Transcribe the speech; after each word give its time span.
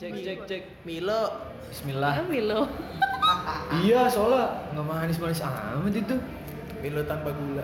Cek 0.00 0.16
cek 0.24 0.38
cek. 0.48 0.62
Milo. 0.88 1.28
Bismillah. 1.68 2.24
Ah, 2.24 2.24
Milo. 2.24 2.64
iya 3.84 4.08
soalnya 4.08 4.48
nggak 4.72 4.86
manis 4.88 5.20
manis 5.20 5.44
amat 5.44 5.92
itu. 5.92 6.16
Milo 6.80 7.04
tanpa 7.04 7.28
gula. 7.36 7.60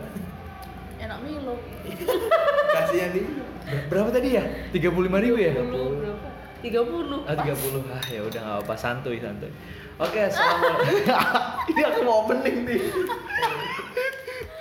Enak 1.01 1.17
Milo. 1.25 1.57
Kasihan 2.77 3.17
dia. 3.17 3.25
Ber- 3.65 3.89
Berapa 3.89 4.13
tadi 4.13 4.37
ya? 4.37 4.45
Tiga 4.69 4.93
puluh 4.93 5.09
lima 5.09 5.25
ribu 5.25 5.41
ya? 5.41 5.57
30 5.57 5.65
berapa? 5.97 6.29
30. 6.61 7.25
Ah 7.25 7.35
tiga 7.41 7.55
puluh. 7.57 7.81
Ah 7.89 8.05
ya 8.05 8.21
udah 8.21 8.41
nggak 8.45 8.59
apa 8.69 8.75
santuy 8.77 9.17
santuy. 9.17 9.49
Oke, 9.97 10.21
assalamualaikum. 10.29 11.09
Ini 11.73 11.83
aku 11.89 11.99
mau 12.05 12.29
opening 12.29 12.69
nih. 12.69 12.81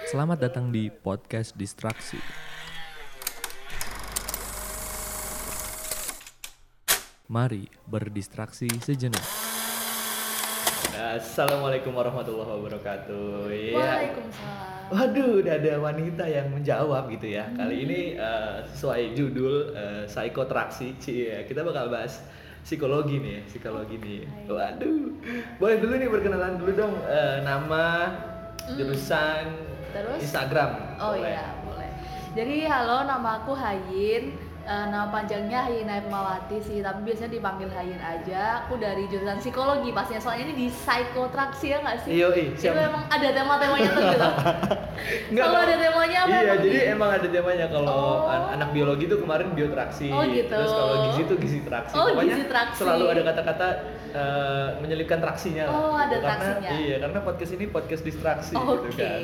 Selamat 0.07 0.47
datang 0.47 0.71
di 0.71 0.87
podcast 0.87 1.51
Distraksi. 1.59 2.54
Mari 7.25 7.65
berdistraksi 7.89 8.69
sejenak. 8.85 9.21
Assalamualaikum 10.95 11.89
warahmatullahi 11.97 12.49
wabarakatuh. 12.53 13.49
Iya. 13.49 13.73
Waalaikumsalam. 13.73 14.93
Waduh, 14.93 15.41
udah 15.41 15.53
ada 15.57 15.73
wanita 15.81 16.23
yang 16.29 16.53
menjawab 16.53 17.09
gitu 17.09 17.33
ya. 17.33 17.49
Kali 17.57 17.89
ini 17.89 17.99
eh, 18.13 18.61
sesuai 18.69 19.17
judul 19.17 19.73
eh, 19.73 20.03
psikotraksi, 20.05 20.93
Cie. 21.01 21.49
Kita 21.49 21.65
bakal 21.65 21.89
bahas 21.89 22.21
psikologi 22.61 23.17
nih, 23.17 23.41
psikologi 23.49 23.97
nih. 23.97 24.21
Waduh. 24.45 25.17
Boleh 25.57 25.77
dulu 25.81 25.93
nih 25.97 26.09
perkenalan 26.13 26.61
dulu 26.61 26.71
dong 26.77 26.93
eh, 27.09 27.41
nama, 27.41 28.13
jurusan, 28.77 29.49
Terus? 29.97 30.19
Instagram. 30.21 31.01
Oh 31.01 31.17
Boleh. 31.17 31.33
iya, 31.33 31.57
boleh. 31.65 31.89
Jadi 32.37 32.69
halo, 32.69 33.09
nama 33.09 33.41
aku 33.41 33.57
Hayin. 33.57 34.44
Eh, 34.65 34.85
nama 34.89 35.05
panjangnya 35.07 35.61
Hayin 35.61 35.85
Mawati 36.09 36.57
sih, 36.57 36.81
tapi 36.81 37.05
biasanya 37.05 37.29
dipanggil 37.29 37.69
Hayin 37.69 38.01
aja. 38.01 38.65
Aku 38.65 38.81
dari 38.81 39.05
jurusan 39.05 39.37
psikologi 39.37 39.93
pastinya, 39.93 40.17
soalnya 40.19 40.49
ini 40.49 40.55
di 40.57 40.67
psikotraksi 40.67 41.69
ya 41.69 41.77
nggak 41.79 41.97
sih? 42.01 42.17
Yoi, 42.17 42.43
Itu 42.49 42.65
siap. 42.65 42.81
emang 42.81 43.05
ada 43.05 43.29
tema-temanya 43.29 43.89
tuh 43.91 44.01
gitu. 44.03 44.29
Kalau- 45.37 45.61
ada 45.61 45.75
temanya 45.75 46.17
apa 46.19 46.33
Iya, 46.33 46.53
jadi 46.57 46.79
emang 46.89 47.09
ada 47.11 47.27
temanya 47.27 47.67
kalau 47.67 47.93
Oh. 48.17 48.25
an- 48.25 48.57
anak 48.57 48.69
biologi 48.71 49.05
tuh 49.05 49.21
kemarin 49.21 49.53
biotraksi. 49.53 50.09
Oh, 50.09 50.25
gitu. 50.25 50.49
Terus 50.49 50.71
kalau 50.71 50.95
gizi 51.05 51.21
tuh 51.25 51.37
gizi 51.37 51.59
traksi. 51.61 51.93
Oh, 51.93 52.09
Pokoknya 52.09 52.33
gizi 52.33 52.45
traksi. 52.47 52.79
selalu 52.79 53.05
ada 53.07 53.21
kata-kata 53.23 53.67
eh, 54.15 54.67
menyelipkan 54.79 55.19
traksinya 55.19 55.67
lah. 55.67 55.75
Oh, 55.75 55.93
ada 55.93 56.15
karena, 56.15 56.39
traksinya. 56.55 56.69
Iya, 56.73 56.95
karena 57.03 57.19
podcast 57.21 57.51
ini 57.53 57.65
podcast 57.67 58.01
distraksi 58.01 58.55
Oke. 58.55 58.87
gitu 58.87 58.89
kan. 58.97 59.19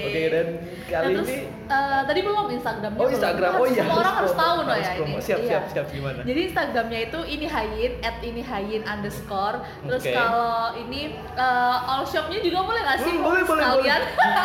Oke, 0.00 0.20
dan 0.26 0.46
kali 0.82 1.04
Nah, 1.04 1.10
terus, 1.14 1.28
ini 1.28 1.36
eh, 1.68 2.00
tadi 2.02 2.20
belum 2.20 2.46
Instagramnya 2.50 2.96
Oh 2.96 3.04
belum. 3.04 3.14
Instagram, 3.14 3.50
Kan 3.50 3.60
oh 3.60 3.66
iya 3.68 3.82
Semua 3.84 3.96
orang 4.00 4.14
harus 4.16 4.32
tahu 4.34 4.56
no 4.64 4.72
harus 4.80 4.88
ya 4.88 4.96
promo. 4.96 5.12
ini. 5.12 5.22
Siap, 5.22 5.38
Iya. 5.38 5.46
siap, 5.46 5.64
siap, 5.70 5.86
gimana? 5.90 6.20
Jadi 6.22 6.40
Instagramnya 6.42 7.00
itu 7.02 7.20
ini 7.28 7.46
hayin, 7.46 7.92
at 8.00 8.16
ini 8.20 8.42
hayin 8.42 8.82
underscore. 8.82 9.56
Terus 9.82 10.02
Oke. 10.02 10.12
kalau 10.12 10.52
ini 10.76 11.00
eh, 11.30 11.76
all 11.84 12.02
shopnya 12.02 12.38
juga 12.38 12.60
boleh 12.62 12.80
nggak 12.80 12.98
sih? 12.98 13.12
Hmm, 13.12 13.22
boleh, 13.22 13.42
boleh, 13.42 13.62
Sekalian. 13.62 14.02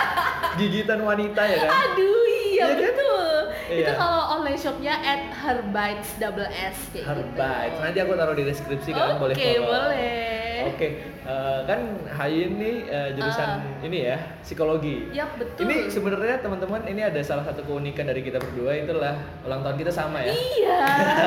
Gigitan 0.59 1.00
wanita 1.02 1.41
ya 1.41 1.58
kan? 1.61 1.72
Aduh 1.86 2.23
iya 2.28 2.44
Iya 2.56 2.66
kan? 2.69 2.80
betul. 2.86 3.38
Iya. 3.66 3.81
Itu 3.81 3.91
kalau 3.97 4.22
online 4.31 4.56
shopnya 4.58 4.94
at 4.95 5.22
herbites 5.36 6.09
double 6.16 6.47
s 6.47 6.78
kayak 6.89 7.03
Herbites. 7.03 7.36
gitu. 7.67 7.81
Nanti 7.81 7.97
aku 8.00 8.11
taruh 8.13 8.31
di 8.33 8.44
deskripsi 8.44 8.89
kalian 8.91 9.17
boleh 9.17 9.33
Oke, 9.33 9.50
follow. 9.53 9.67
boleh. 9.67 10.34
Oke, 10.67 10.88
eh, 11.21 11.59
kan 11.63 11.80
Hayin 12.11 12.55
nih 12.55 12.75
eh, 12.85 13.09
jurusan 13.13 13.49
Ah. 13.61 13.80
ini 13.80 13.97
ya, 14.03 14.17
psikologi. 14.39 15.09
Yap, 15.11 15.35
betul. 15.35 15.63
Ini 15.63 15.88
sebenarnya 15.88 16.38
teman-teman 16.38 16.81
ini 16.85 17.02
ada 17.02 17.22
salah 17.22 17.41
satu 17.41 17.61
keunikan 17.61 18.03
dari 18.03 18.19
kita 18.19 18.38
berdua 18.38 18.73
itulah 18.75 19.13
ulang 19.41 19.61
tahun 19.61 19.77
kita 19.77 19.91
sama 19.91 20.19
ya. 20.19 20.31
Iya, 20.31 20.77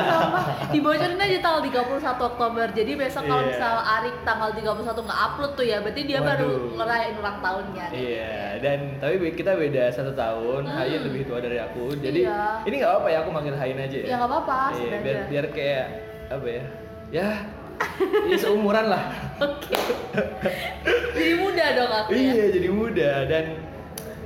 sama. 0.05 0.39
Dibocorin 0.69 1.15
aja 1.15 1.37
tanggal 1.39 1.61
31 1.61 1.95
Oktober. 2.25 2.67
Jadi 2.69 2.91
besok 2.93 3.23
kalau 3.25 3.41
Iya. 3.41 3.49
misal 3.49 3.73
Arik 3.79 4.15
tanggal 4.21 4.49
31 4.51 4.75
nggak 5.01 5.19
upload 5.25 5.51
tuh 5.53 5.65
ya, 5.65 5.77
berarti 5.79 6.01
dia 6.03 6.19
baru 6.19 6.47
Waduh. 6.49 6.75
ngerayain 6.75 7.15
ulang 7.15 7.37
tahunnya. 7.39 7.85
Iya, 7.91 8.33
dan 8.59 8.79
tapi 8.97 9.15
kita 9.31 9.51
beda 9.53 9.83
satu 9.89 10.11
tahun. 10.13 10.63
Hayin 10.65 11.01
lebih 11.01 11.25
tua 11.25 11.39
dari 11.39 11.57
aku. 11.57 11.95
Jadi 11.95 12.21
Hmm. 12.21 12.29
Iya. 12.29 12.43
ini 12.63 12.75
nggak 12.77 12.91
apa-apa 12.91 13.07
ya 13.09 13.17
aku 13.19 13.29
manggil 13.29 13.55
Hayin 13.55 13.77
aja 13.77 13.97
ya. 13.97 14.05
Ya, 14.05 14.15
nggak 14.17 14.29
apa-apa, 14.29 14.59
Iya, 14.71 14.97
biar 14.99 15.17
biar 15.27 15.45
kayak 15.49 15.85
apa 16.29 16.47
ya? 16.47 16.63
Ya, 17.09 17.29
ya 18.29 18.37
seumuran 18.39 18.85
lah. 18.91 19.03
Oke. 19.39 19.75
Jadi 21.15 21.33
muda 21.35 21.65
dong 21.75 21.91
aku 21.91 22.09
ya. 22.15 22.21
Iya, 22.31 22.45
jadi 22.55 22.69
muda 22.71 23.11
dan 23.27 23.45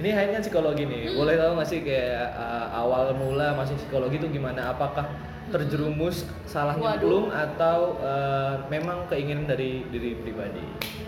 ini 0.01 0.09
kan 0.11 0.41
psikologi 0.43 0.83
nih. 0.85 1.03
Hmm. 1.09 1.15
Boleh 1.17 1.33
tahu 1.39 1.51
nggak 1.57 1.69
sih 1.69 1.79
kayak 1.81 2.33
uh, 2.35 2.67
awal 2.75 3.15
mula 3.15 3.55
masuk 3.55 3.77
psikologi 3.79 4.19
itu 4.19 4.27
gimana? 4.29 4.73
Apakah 4.73 5.07
terjerumus 5.51 6.25
salah 6.49 6.73
nyemplung 6.73 7.29
atau 7.29 7.99
uh, 7.99 8.63
memang 8.73 9.05
keinginan 9.11 9.45
dari 9.45 9.85
diri 9.91 10.17
pribadi? 10.17 10.63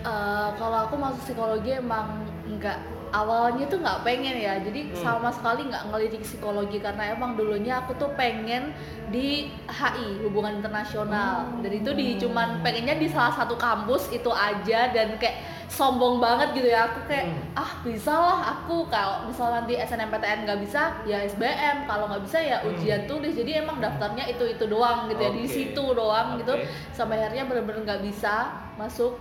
Eh, 0.05 0.49
kalau 0.61 0.85
aku 0.85 1.01
masuk 1.01 1.21
psikologi 1.25 1.81
emang 1.81 2.21
nggak 2.45 2.77
awalnya 3.15 3.63
tuh 3.65 3.79
nggak 3.79 4.03
pengen 4.03 4.35
ya 4.35 4.59
jadi 4.59 4.81
Hmm. 4.85 4.95
sama 4.99 5.29
sekali 5.29 5.63
nggak 5.65 5.83
ngelirik 5.87 6.21
psikologi 6.21 6.77
karena 6.77 7.09
emang 7.09 7.33
dulunya 7.33 7.79
aku 7.79 7.95
tuh 7.95 8.11
pengen 8.13 8.75
di 9.07 9.47
HI 9.65 10.19
hubungan 10.21 10.59
internasional 10.59 11.47
Hmm. 11.47 11.63
dan 11.63 11.71
itu 11.73 11.89
di 11.91 12.19
cuman 12.19 12.59
pengennya 12.59 12.95
di 12.95 13.07
salah 13.07 13.31
satu 13.33 13.55
kampus 13.55 14.11
itu 14.11 14.27
aja 14.29 14.91
dan 14.91 15.15
kayak 15.15 15.39
sombong 15.67 16.19
banget 16.19 16.53
gitu 16.53 16.67
ya 16.67 16.85
aku 16.85 16.99
kayak 17.05 17.25
Hmm. 17.25 17.57
ah 17.57 17.71
bisa 17.81 18.11
lah 18.11 18.39
aku 18.53 18.85
kalau 18.87 19.25
misal 19.25 19.49
nanti 19.49 19.73
SNMPTN 19.75 20.43
nggak 20.43 20.59
bisa 20.59 20.81
ya 21.03 21.23
SBM 21.23 21.85
kalau 21.85 22.05
nggak 22.05 22.21
bisa 22.21 22.37
ya 22.37 22.57
ujian 22.63 23.05
tulis 23.05 23.31
jadi 23.33 23.61
emang 23.61 23.79
daftarnya 23.79 24.27
itu 24.27 24.43
itu 24.45 24.65
doang 24.65 25.07
gitu 25.07 25.21
ya 25.21 25.31
di 25.31 25.41
Hmm. 25.41 25.51
Situ 25.51 25.83
doang 25.93 26.35
gitu 26.37 26.53
Oke. 26.53 26.67
sampai 26.91 27.17
akhirnya 27.17 27.45
bener-bener 27.45 27.81
nggak 27.81 28.01
bisa 28.03 28.35
masuk 28.75 29.15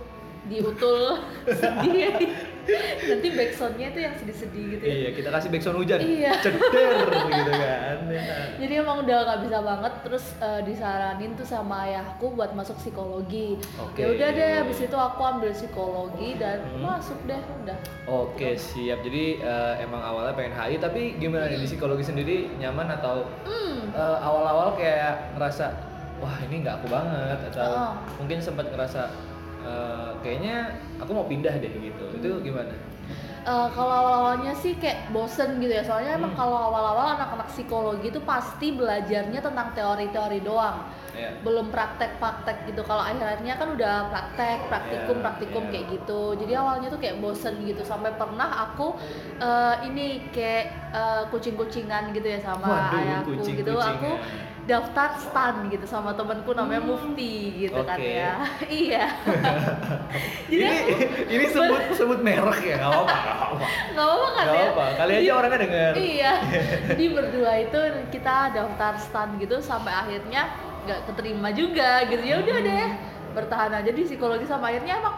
diutul 0.45 1.17
sedih 1.59 2.13
nanti 3.05 3.27
backsoundnya 3.29 3.93
itu 3.93 3.99
yang 3.99 4.13
sedih-sedih 4.15 4.63
gitu 4.73 4.83
ya 4.83 4.95
Iya, 4.95 5.09
kita 5.13 5.29
kasih 5.29 5.49
backsound 5.49 5.77
hujan. 5.77 5.99
Iya. 6.01 6.33
Ceder 6.39 6.97
gitu 7.07 7.51
kan. 7.53 7.97
Jadi 8.61 8.73
emang 8.75 9.05
udah 9.05 9.17
nggak 9.21 9.39
bisa 9.45 9.57
banget 9.61 9.93
terus 10.01 10.25
eh, 10.39 10.61
disaranin 10.65 11.31
tuh 11.33 11.45
sama 11.45 11.85
ayahku 11.85 12.33
buat 12.33 12.51
masuk 12.51 12.73
psikologi 12.75 13.61
Oke. 13.77 14.01
ya 14.01 14.07
udah 14.09 14.29
deh 14.31 14.49
habis 14.59 14.81
itu 14.81 14.97
aku 14.97 15.21
ambil 15.21 15.51
psikologi 15.51 16.29
dan 16.35 16.57
Hmm. 16.65 16.81
masuk 16.81 17.19
deh 17.23 17.37
udah 17.61 17.77
Oke, 18.07 18.53
siap. 18.55 19.01
Jadi 19.01 19.37
uh, 19.39 19.77
emang 19.77 20.01
awalnya 20.01 20.33
pengen 20.33 20.53
HI, 20.53 20.77
tapi 20.77 21.01
gimana 21.15 21.45
nih 21.45 21.57
di 21.57 21.67
psikologi 21.67 22.01
sendiri 22.01 22.37
nyaman 22.55 22.89
atau 22.91 23.29
hmm 23.43 23.93
uh, 23.93 24.17
awal-awal 24.19 24.73
kayak 24.73 25.33
ngerasa 25.33 25.69
wah 26.17 26.33
ini 26.41 26.61
nggak 26.61 26.79
aku 26.79 26.87
banget 26.87 27.37
atau 27.49 27.69
Oh. 27.69 27.93
mungkin 28.17 28.39
sempat 28.39 28.65
ngerasa 28.67 29.13
uh, 29.65 30.11
kayaknya 30.21 30.55
aku 30.95 31.11
mau 31.11 31.25
pindah 31.25 31.57
deh 31.57 31.73
gitu 31.73 32.05
itu 32.13 32.29
gimana? 32.41 32.73
Eh, 33.45 33.69
kalau 33.77 33.93
awal-awalnya 33.93 34.57
sih 34.57 34.73
kayak 34.73 35.13
bosen 35.13 35.61
gitu 35.61 35.69
ya 35.69 35.85
soalnya 35.85 36.17
emang 36.17 36.33
Hmm. 36.33 36.41
kalau 36.41 36.57
awal-awal 36.65 37.13
anak-anak 37.13 37.45
psikologi 37.45 38.09
itu 38.09 38.17
pasti 38.25 38.73
belajarnya 38.73 39.37
tentang 39.37 39.69
teori-teori 39.71 40.41
doang 40.41 40.89
Ya. 41.13 41.29
belum 41.45 41.69
praktek-praktek 41.71 42.67
gitu 42.67 42.81
kalau 42.81 42.99
akhir-akhirnya 42.99 43.55
kan 43.55 43.71
udah 43.71 44.09
praktek 44.09 44.67
praktikum 44.67 45.15
Iya, 45.15 45.23
praktikum 45.23 45.63
iya. 45.63 45.71
kayak 45.71 45.85
gitu 45.93 46.21
jadi 46.41 46.53
awalnya 46.57 46.87
tuh 46.89 46.99
kayak 46.99 47.21
bosen 47.21 47.55
gitu 47.63 47.85
sampai 47.85 48.17
pernah 48.17 48.49
aku 48.65 48.97
eh, 49.37 49.75
ini 49.87 50.25
kayak 50.33 50.65
eh, 50.91 51.23
kucing-kucingan 51.29 52.11
gitu 52.11 52.25
ya 52.25 52.41
sama 52.41 52.65
Waduh, 52.67 52.97
ayahku 52.97 53.29
gitu 53.31 53.39
kucing-kucingan. 53.45 53.95
aku 53.95 54.11
daftar 54.65 55.13
stan 55.21 55.69
gitu 55.69 55.85
sama 55.85 56.09
temanku 56.11 56.49
namanya 56.51 56.81
Mufti 56.81 57.53
gitu 57.61 57.85
kan 57.85 58.01
Oke. 58.01 58.17
ya. 58.17 58.33
Iya. 58.83 59.05
Jadi 60.49 60.65
ini 60.65 60.77
ini 61.29 61.45
sebut 61.47 61.81
sebut 61.93 62.19
merek 62.19 62.61
ya? 62.65 62.81
Nggak 62.81 62.91
apa-apa 62.91 63.13
nggak 63.13 63.35
apa-apa. 63.35 63.65
Nggak 63.93 64.07
apa 64.09 64.27
kan 64.27 64.45
ya? 64.49 64.65
apa 64.65 64.85
kali 64.97 65.13
aja 65.15 65.31
orangnya 65.33 65.59
denger. 65.61 65.93
iya. 65.95 66.33
Jadi 66.89 67.03
berdua 67.09 67.51
itu 67.59 67.79
kita 68.09 68.35
daftar 68.51 68.93
stan 68.97 69.29
gitu 69.37 69.55
sampai 69.59 69.93
akhirnya 69.93 70.41
nggak 70.85 70.99
keterima 71.09 71.49
juga 71.53 71.89
gitu. 72.05 72.21
Ya 72.21 72.35
udah 72.41 72.57
Hmm. 72.57 72.65
deh 72.65 72.87
bertahan 73.33 73.71
aja 73.75 73.91
di 73.91 74.01
psikologi. 74.01 74.45
Sama 74.45 74.69
akhirnya 74.69 74.97
emang 74.97 75.15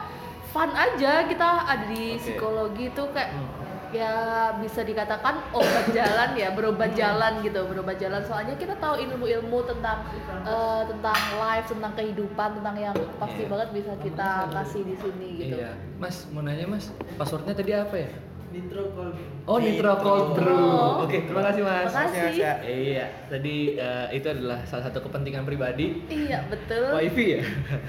fun 0.48 0.72
aja 0.72 1.24
kita 1.24 1.50
ada 1.64 1.86
di 1.88 2.16
Oke. 2.16 2.24
psikologi 2.24 2.84
itu 2.90 3.04
kayak 3.12 3.32
Hmm. 3.32 3.57
Ya 3.98 4.14
bisa 4.62 4.86
dikatakan 4.86 5.42
obat 5.50 5.86
jalan 5.90 6.30
ya 6.38 6.54
berobat 6.54 6.94
jalan 6.94 7.42
gitu 7.42 7.66
berobat 7.66 7.98
jalan 7.98 8.22
soalnya 8.22 8.54
kita 8.54 8.78
tahu 8.78 9.02
ilmu-ilmu 9.02 9.66
tentang 9.66 10.06
eh, 10.46 10.82
tentang 10.86 11.20
life 11.42 11.68
tentang 11.68 11.94
kehidupan 11.98 12.50
tentang 12.62 12.76
yang 12.78 12.96
pasti 13.18 13.42
Iya. 13.44 13.50
banget 13.50 13.70
bisa 13.74 13.92
kita 13.98 14.30
kasih 14.54 14.82
di 14.86 14.96
sini 14.96 15.28
gitu 15.42 15.56
iya 15.58 15.72
mas 15.98 16.30
mau 16.30 16.46
nanya 16.46 16.70
mas 16.70 16.94
passwordnya 17.18 17.58
tadi 17.58 17.74
apa 17.74 17.98
ya 17.98 18.12
Nitro 18.48 18.96
Cold. 18.96 19.12
Oh 19.44 19.60
Nitro 19.60 20.00
Cold 20.00 20.40
Brew. 20.40 20.56
Oh. 20.56 21.04
Oke 21.04 21.28
terima 21.28 21.44
kasih 21.52 21.68
mas. 21.68 21.92
Makasih. 21.92 22.22
Mas, 22.24 22.36
ya. 22.40 22.54
Iya 22.64 23.06
tadi 23.28 23.76
eh, 23.76 24.08
itu 24.16 24.28
adalah 24.32 24.64
salah 24.64 24.88
satu 24.88 25.04
kepentingan 25.04 25.44
pribadi 25.44 26.00
iya 26.08 26.48
betul 26.48 26.96
wifi 26.96 27.26
ya. 27.38 27.42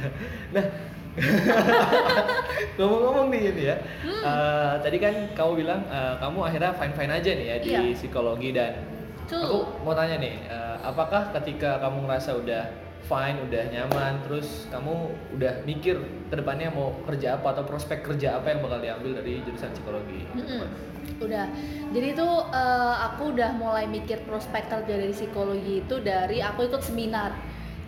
nah 0.58 0.64
ngomong-ngomong 2.78 3.26
nih 3.30 3.42
ini 3.50 3.62
ya. 3.68 3.76
Hmm. 4.04 4.22
eh, 4.22 4.72
tadi 4.80 4.96
kan 4.98 5.14
kamu 5.34 5.52
bilang 5.58 5.80
eh, 5.86 6.14
kamu 6.18 6.38
akhirnya 6.44 6.72
fine 6.72 6.94
fine 6.94 7.12
aja 7.12 7.30
nih 7.32 7.46
ya 7.46 7.56
di 7.58 7.68
Iya. 7.68 7.80
psikologi 7.94 8.50
dan 8.52 8.72
Tuh. 9.28 9.38
aku 9.38 9.58
mau 9.84 9.92
tanya 9.92 10.16
nih, 10.16 10.34
eh, 10.42 10.76
apakah 10.80 11.28
ketika 11.34 11.76
kamu 11.78 12.08
ngerasa 12.08 12.38
udah 12.38 12.64
fine, 13.04 13.40
udah 13.44 13.62
nyaman, 13.68 14.20
terus 14.24 14.68
kamu 14.68 14.92
udah 15.36 15.52
mikir 15.64 15.96
ke 16.28 16.34
depannya 16.34 16.68
mau 16.68 16.92
kerja 17.04 17.36
apa 17.36 17.52
atau 17.52 17.64
prospek 17.64 18.04
kerja 18.04 18.36
apa 18.36 18.52
yang 18.52 18.60
bakal 18.60 18.80
diambil 18.80 19.12
dari 19.16 19.40
jurusan 19.44 19.72
psikologi. 19.72 20.28
Mm-mm. 20.32 20.64
Udah. 21.18 21.48
Jadi 21.88 22.06
itu 22.12 22.28
eh, 22.52 22.94
aku 23.04 23.32
udah 23.32 23.50
mulai 23.56 23.88
mikir 23.88 24.20
prospek 24.24 24.68
kerja 24.68 24.94
dari 24.96 25.12
psikologi 25.12 25.80
itu 25.82 25.96
dari 26.00 26.40
aku 26.40 26.68
ikut 26.68 26.84
seminar. 26.84 27.32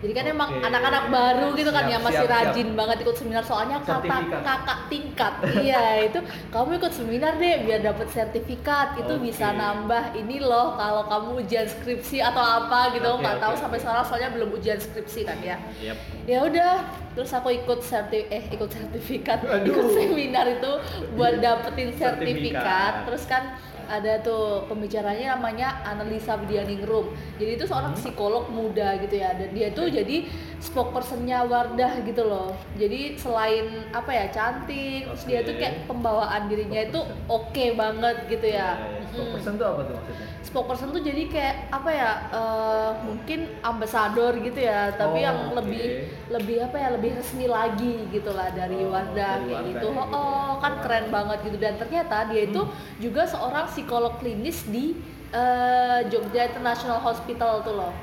Jadi 0.01 0.11
kan 0.11 0.25
emang 0.25 0.49
Oke. 0.57 0.65
anak-anak 0.65 1.03
baru 1.07 1.47
gitu 1.53 1.69
kan 1.69 1.85
Siap, 1.85 1.93
yang 1.93 2.01
masih 2.01 2.25
siap, 2.25 2.33
siap. 2.33 2.45
rajin 2.49 2.69
banget 2.73 2.97
ikut 3.05 3.15
seminar 3.15 3.43
soalnya 3.45 3.77
kata 3.85 4.17
kakak 4.41 4.79
tingkat. 4.89 5.33
iya, 5.65 5.83
itu 6.09 6.19
kamu 6.49 6.81
ikut 6.81 6.93
seminar 6.93 7.37
deh 7.37 7.55
biar 7.61 7.79
dapat 7.85 8.07
sertifikat. 8.09 8.97
Itu 8.97 9.21
Oke. 9.21 9.29
bisa 9.29 9.53
nambah 9.53 10.17
ini 10.17 10.41
loh 10.41 10.73
kalau 10.73 11.05
kamu 11.05 11.45
ujian 11.45 11.69
skripsi 11.69 12.17
atau 12.17 12.41
apa 12.41 12.97
gitu. 12.97 13.09
Nggak 13.13 13.37
tahu 13.37 13.53
oke, 13.53 13.61
sampai 13.61 13.77
sekarang 13.77 14.03
soalnya 14.03 14.29
belum 14.33 14.49
ujian 14.57 14.79
skripsi 14.81 15.21
kan 15.21 15.37
ya 15.39 15.57
Yap. 15.81 15.97
ya 16.25 16.37
udah 16.45 16.73
terus 17.11 17.29
aku 17.29 17.51
ikut 17.51 17.83
serti 17.83 18.25
eh 18.31 18.47
ikut 18.49 18.71
sertifikat 18.71 19.43
Aduh. 19.43 19.69
ikut 19.69 19.87
seminar 19.93 20.47
itu 20.47 20.71
buat 21.13 21.37
dapetin 21.37 21.91
sertifikat 21.93 22.17
Sertifikat. 22.17 22.93
terus 23.05 23.23
kan 23.27 23.43
ada 23.91 24.23
tuh 24.23 24.63
pembicaranya 24.71 25.35
namanya 25.35 25.83
Annalisa 25.83 26.39
Widianingrum. 26.39 27.11
Jadi 27.35 27.51
itu 27.59 27.65
seorang 27.67 27.91
Hmm. 27.91 27.99
psikolog 27.99 28.47
muda 28.47 28.95
gitu 29.03 29.19
ya. 29.19 29.35
Dan 29.35 29.51
dia 29.51 29.67
tuh 29.75 29.91
jadi 29.91 30.23
spokespersonnya 30.61 31.41
Wardah 31.43 31.99
gitu 32.01 32.23
loh 32.23 32.49
jadi 32.75 33.17
selain 33.17 33.65
apa 33.89 34.07
ya 34.09 34.25
cantik 34.29 35.03
terus 35.03 35.25
dia 35.25 35.41
tuh 35.41 35.57
kayak 35.57 35.83
pembawaan 35.85 36.45
dirinya 36.45 36.81
itu 36.83 36.99
oke 37.25 37.65
banget 37.73 38.17
gitu 38.27 38.47
ya 38.47 38.77
Mm-mm 39.11 39.33
Persen 39.33 39.57
tuh 39.57 39.67
apa 39.67 39.81
tuh 39.83 39.93
maksudnya? 39.93 40.25
spokesperson 40.41 40.89
tuh 40.91 41.01
jadi 41.01 41.23
kayak 41.27 41.55
apa 41.69 41.89
ya 41.89 42.09
eh, 42.29 42.91
mungkin 43.01 43.39
ambasador 43.61 44.37
gitu 44.37 44.59
ya 44.61 44.93
tapi 44.93 45.19
Oh, 45.19 45.25
yang 45.25 45.37
oke. 45.43 45.55
lebih 45.57 45.85
lebih 46.29 46.57
apa 46.61 46.77
ya 46.77 46.89
lebih 46.91 47.11
resmi 47.13 47.45
lagi 47.45 48.07
gitu 48.07 48.31
lah 48.31 48.47
dari 48.51 48.79
Oh, 48.79 48.87
Wardah 48.87 49.11
dari 49.35 49.49
kayak 49.49 49.57
Wardah 49.57 49.67
gitu 49.67 49.87
oh, 49.87 49.93
gitu 49.97 50.15
oh, 50.15 50.29
ya. 50.47 50.61
kan 50.61 50.71
Wow. 50.71 50.81
keren 50.81 51.05
banget 51.09 51.37
gitu 51.43 51.57
dan 51.57 51.73
ternyata 51.75 52.17
dia 52.27 52.41
itu 52.45 52.61
Hmm. 52.61 52.73
juga 52.97 53.23
seorang 53.25 53.65
psikolog 53.67 54.13
klinis 54.15 54.63
di 54.65 54.95
eh, 55.31 55.99
Jogja 56.07 56.45
International 56.45 56.99
Hospital 56.99 57.59
tuh 57.61 57.75
loh 57.77 57.93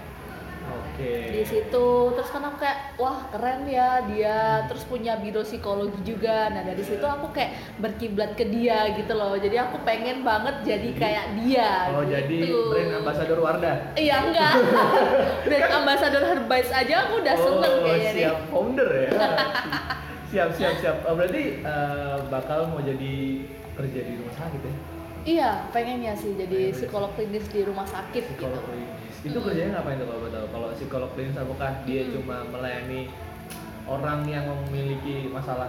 Oke. 0.98 1.30
di 1.30 1.42
situ 1.46 1.86
terus 2.10 2.26
kan 2.26 2.42
aku 2.42 2.58
kayak 2.58 2.98
wah 2.98 3.30
keren 3.30 3.70
ya 3.70 4.02
dia 4.02 4.66
terus 4.66 4.82
punya 4.82 5.14
biro 5.14 5.46
psikologi 5.46 6.02
juga 6.02 6.50
nah 6.50 6.66
dari 6.66 6.82
situ 6.82 7.06
aku 7.06 7.30
kayak 7.30 7.54
berkiblat 7.78 8.34
ke 8.34 8.42
dia 8.44 8.90
gitu 8.98 9.14
loh 9.14 9.38
jadi 9.38 9.70
aku 9.70 9.78
pengen 9.86 10.26
banget 10.26 10.58
jadi 10.66 10.90
kayak 10.92 11.26
dia 11.38 11.70
Oh 11.88 12.02
jadi 12.02 12.34
gitu. 12.42 12.74
brand 12.74 12.98
ambassador 12.98 13.38
Wardah. 13.38 13.94
Iya 13.94 14.16
enggak. 14.26 14.52
Brand 15.46 15.70
ambassador 15.72 16.22
Herbalife 16.24 16.70
aja 16.70 16.94
aku 17.06 17.22
udah 17.22 17.36
seneng 17.36 17.74
oh, 17.74 17.84
kayaknya 17.86 18.10
nih. 18.10 18.14
siap 18.18 18.38
founder 18.50 18.90
ya. 18.90 19.08
siap 20.34 20.50
siap 20.52 20.74
siap. 20.78 20.96
Oh, 21.06 21.14
berarti 21.14 21.42
eh, 21.62 22.16
bakal 22.26 22.68
mau 22.68 22.82
jadi 22.82 23.14
kerja 23.74 24.00
di 24.02 24.12
rumah 24.18 24.34
sakit 24.34 24.60
ya? 24.60 24.74
Iya, 25.28 25.69
pengennya 25.69 26.16
sih 26.16 26.32
jadi 26.32 26.58
Pengen. 26.64 26.75
psikolog 26.75 27.10
klinis 27.12 27.44
di 27.52 27.60
rumah 27.60 27.84
sakit 27.84 28.22
Psikolog 28.26 28.56
gitu. 28.56 28.69
klinis. 28.72 29.14
Itu 29.20 29.38
Mm. 29.38 29.44
kerjanya 29.44 29.70
ngapain 29.76 29.96
tuh 29.96 30.06
kalau 30.08 30.20
tahu? 30.26 30.46
Kalau 30.48 30.66
psikolog 30.72 31.10
klinis 31.12 31.36
apakah 31.36 31.70
dia 31.84 32.02
Mm. 32.02 32.12
cuma 32.16 32.36
melayani 32.48 33.00
orang 33.84 34.25
yang 34.25 34.44
memiliki 34.48 35.28
masalah 35.28 35.69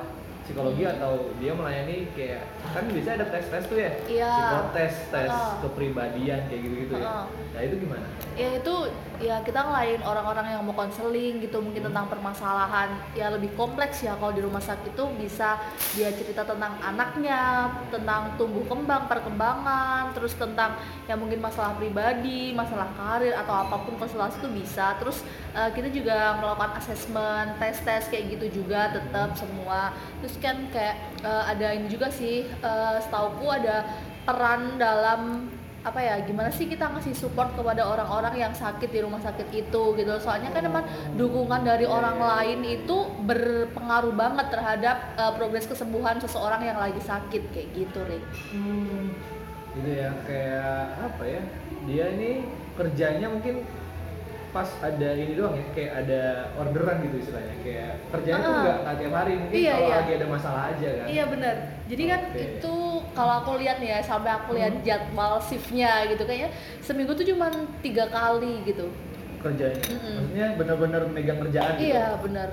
psikologi 0.49 0.81
atau 0.89 1.29
dia 1.37 1.53
melayani 1.53 2.09
kayak 2.17 2.41
kan 2.73 2.89
biasanya 2.89 3.15
ada 3.21 3.27
tes 3.29 3.45
tes 3.53 3.63
tuh 3.69 3.77
ya? 3.77 3.91
Iya. 4.09 4.33
Psikotes, 4.33 4.95
tes 5.13 5.29
Heeh. 5.29 5.53
kepribadian 5.61 6.41
kayak 6.49 6.61
gitu 6.65 6.75
gitu 6.89 6.93
ya. 6.97 7.05
Heeh. 7.05 7.25
Nah 7.53 7.61
itu 7.61 7.75
gimana? 7.77 8.07
Ya 8.33 8.49
itu 8.57 8.75
ya 9.19 9.35
kita 9.43 9.59
ngelain 9.67 9.99
orang-orang 9.99 10.47
yang 10.55 10.63
mau 10.63 10.71
konseling 10.71 11.43
gitu 11.43 11.59
mungkin 11.59 11.91
tentang 11.91 12.07
permasalahan 12.07 12.87
ya 13.11 13.27
lebih 13.35 13.51
kompleks 13.59 13.99
ya 13.99 14.15
kalau 14.15 14.31
di 14.31 14.39
rumah 14.39 14.63
sakit 14.63 14.95
itu 14.95 15.05
bisa 15.19 15.59
dia 15.91 16.07
cerita 16.15 16.47
tentang 16.47 16.79
anaknya, 16.79 17.67
tentang 17.91 18.39
tumbuh 18.39 18.63
kembang, 18.63 19.11
perkembangan, 19.11 20.15
terus 20.15 20.33
tentang 20.39 20.79
ya 21.05 21.19
mungkin 21.19 21.43
masalah 21.43 21.75
pribadi, 21.75 22.55
masalah 22.55 22.87
karir 22.95 23.35
atau 23.35 23.53
apa 23.53 23.75
pun 23.83 23.99
konsultasi 23.99 24.39
itu 24.39 24.49
bisa. 24.55 24.95
Terus 25.03 25.21
eh, 25.51 25.69
kita 25.75 25.91
juga 25.91 26.39
melakukan 26.39 26.79
asesmen, 26.79 27.59
tes-tes 27.59 28.07
kayak 28.07 28.39
gitu 28.39 28.63
juga 28.63 28.95
tetap 28.95 29.35
semua. 29.35 29.91
Terus 30.23 30.38
kan 30.41 30.67
kayak 30.73 30.95
eh, 31.21 31.43
ada 31.51 31.67
ini 31.75 31.87
juga 31.91 32.07
sih 32.09 32.47
eh, 32.47 32.97
setauku 33.03 33.45
ada 33.51 33.85
peran 34.25 34.75
dalam 34.79 35.51
apa 35.79 36.03
ya 36.03 36.19
gimana 36.27 36.51
sih 36.51 36.67
kita 36.67 36.91
ngasih 36.91 37.15
support 37.15 37.55
kepada 37.55 37.87
orang-orang 37.87 38.35
yang 38.35 38.51
sakit 38.51 38.91
di 38.91 38.99
rumah 38.99 39.23
sakit 39.23 39.47
itu 39.47 39.83
gitu 39.95 40.13
soalnya 40.19 40.51
kan 40.51 40.67
emang 40.67 40.83
dukungan 41.15 41.63
dari 41.63 41.87
orang 41.87 42.19
lain 42.19 42.67
itu 42.67 43.07
berpengaruh 43.23 44.11
banget 44.11 44.51
terhadap 44.51 44.97
uh, 45.15 45.31
progres 45.39 45.63
kesembuhan 45.71 46.19
seseorang 46.19 46.67
yang 46.67 46.75
lagi 46.75 46.99
sakit 46.99 47.47
kayak 47.55 47.71
gitu 47.71 47.99
Rick 48.11 48.27
Hmm, 48.51 49.15
gitu 49.79 49.89
ya 50.03 50.11
kayak 50.27 50.99
apa 50.99 51.23
ya? 51.23 51.41
Dia 51.87 52.05
ini 52.11 52.31
kerjanya 52.75 53.27
mungkin 53.31 53.63
pas 54.49 54.69
ada 54.79 55.09
ini 55.13 55.33
doang 55.33 55.53
ya, 55.53 55.65
kayak 55.71 55.91
ada 55.99 56.21
orderan 56.55 56.97
gitu 57.01 57.15
istilahnya. 57.19 57.55
Kayak 57.59 57.91
kerjanya 58.09 58.39
tuh 58.39 58.51
Ah. 58.51 58.77
nggak 58.81 58.95
tiap 58.97 59.13
hari, 59.13 59.33
mungkin 59.35 59.55
Iya, 59.55 59.73
kalau 59.73 59.85
iya. 59.85 59.95
lagi 59.95 60.11
ada 60.13 60.27
masalah 60.27 60.63
aja 60.69 60.89
kan. 60.89 61.05
iya 61.07 61.23
benar 61.25 61.55
jadi 61.85 62.03
kan 62.07 62.21
itu 62.33 62.75
kalau 63.11 63.33
aku 63.39 63.51
lihat 63.57 63.77
nih 63.77 63.89
ya 63.89 63.99
sampai 63.99 64.31
aku 64.31 64.49
lihat 64.53 64.73
Hmm. 64.75 64.83
jadwal 64.83 65.33
shiftnya 65.39 65.91
gitu 66.05 66.23
kayaknya 66.23 66.49
seminggu 66.79 67.11
tuh 67.11 67.25
cuma 67.25 67.49
tiga 67.79 68.05
kali 68.07 68.61
gitu 68.63 68.89
Kerjanya. 69.39 69.79
Mm-mm. 69.87 70.15
Maksudnya 70.19 70.47
bener-bener 70.53 71.01
megang 71.07 71.39
kerjaan 71.39 71.73
gitu. 71.75 71.89
iya 71.89 72.17
benar 72.19 72.49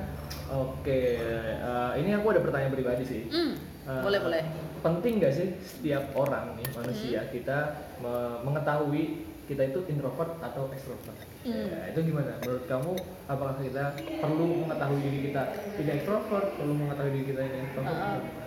Oke, 0.46 1.18
eh, 1.18 1.90
ini 1.96 2.10
aku 2.12 2.30
ada 2.30 2.38
pertanyaan 2.38 2.70
pribadi 2.70 3.02
sih. 3.02 3.22
hmm, 3.26 3.52
Eh, 3.84 4.02
boleh 4.02 4.20
boleh 4.20 4.42
Penting 4.78 5.18
nggak 5.18 5.32
sih 5.32 5.48
setiap 5.60 6.10
orang 6.12 6.54
nih 6.54 6.66
manusia 6.72 7.20
Hmm. 7.20 7.30
kita 7.30 7.58
me- 7.98 8.38
mengetahui 8.42 9.04
kita 9.46 9.62
itu 9.70 9.80
introvert 9.86 10.34
atau 10.42 10.66
extrovert? 10.74 11.16
Hmm. 11.46 11.70
Ya, 11.70 11.94
itu 11.94 12.00
gimana? 12.10 12.34
Menurut 12.42 12.64
kamu 12.66 12.92
apakah 13.30 13.56
kita 13.62 13.84
perlu 14.18 14.66
mengetahui 14.66 14.98
diri 15.06 15.18
kita 15.30 15.42
tidak 15.78 15.94
extrovert, 16.02 16.46
perlu 16.58 16.74
mengetahui 16.74 17.12
diri 17.14 17.26
kita 17.30 17.40
ini 17.46 17.58
introvert? 17.70 17.94
Uh-uh. 17.94 18.06
atau 18.10 18.20
gimana? 18.26 18.46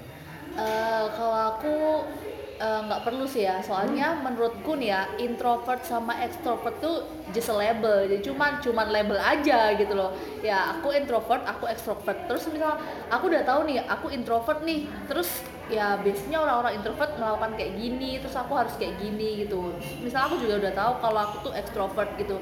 Eh, 0.60 1.04
kalau 1.16 1.38
aku 1.56 1.75
eh, 2.59 2.79
nggak 2.85 3.01
perlu 3.07 3.25
sih 3.25 3.47
ya, 3.47 3.63
soalnya 3.63 4.19
menurutku 4.19 4.75
nih 4.75 4.89
ya 4.91 5.01
introvert 5.17 5.81
sama 5.88 6.19
extrovert 6.19 6.75
tuh 6.83 7.07
just 7.31 7.50
a 7.50 7.56
label, 7.56 8.06
jadi 8.06 8.19
cuman 8.19 8.59
cuman 8.59 8.88
label 8.91 9.17
aja 9.17 9.73
gitu 9.79 9.95
loh. 9.95 10.11
Ya 10.44 10.75
aku 10.77 10.91
introvert, 10.91 11.47
aku 11.47 11.65
extrovert. 11.71 12.27
Terus 12.27 12.44
misal 12.51 12.77
aku 13.07 13.31
udah 13.31 13.48
tahu 13.48 13.65
nih, 13.65 13.81
aku 13.88 14.12
introvert 14.12 14.62
nih, 14.67 14.86
terus 15.07 15.41
ya 15.69 16.01
biasanya 16.01 16.41
orang-orang 16.41 16.81
introvert 16.81 17.13
melakukan 17.22 17.51
kayak 17.53 17.74
gini, 17.77 18.17
terus 18.17 18.36
aku 18.36 18.53
harus 18.57 18.74
kayak 18.75 18.98
gini 19.00 19.45
gitu. 19.45 19.72
Misal 20.01 20.27
aku 20.27 20.41
juga 20.41 20.67
udah 20.67 20.74
tahu 20.74 20.91
kalau 21.00 21.19
aku 21.29 21.36
tuh 21.50 21.53
extrovert 21.53 22.10
gitu. 22.17 22.41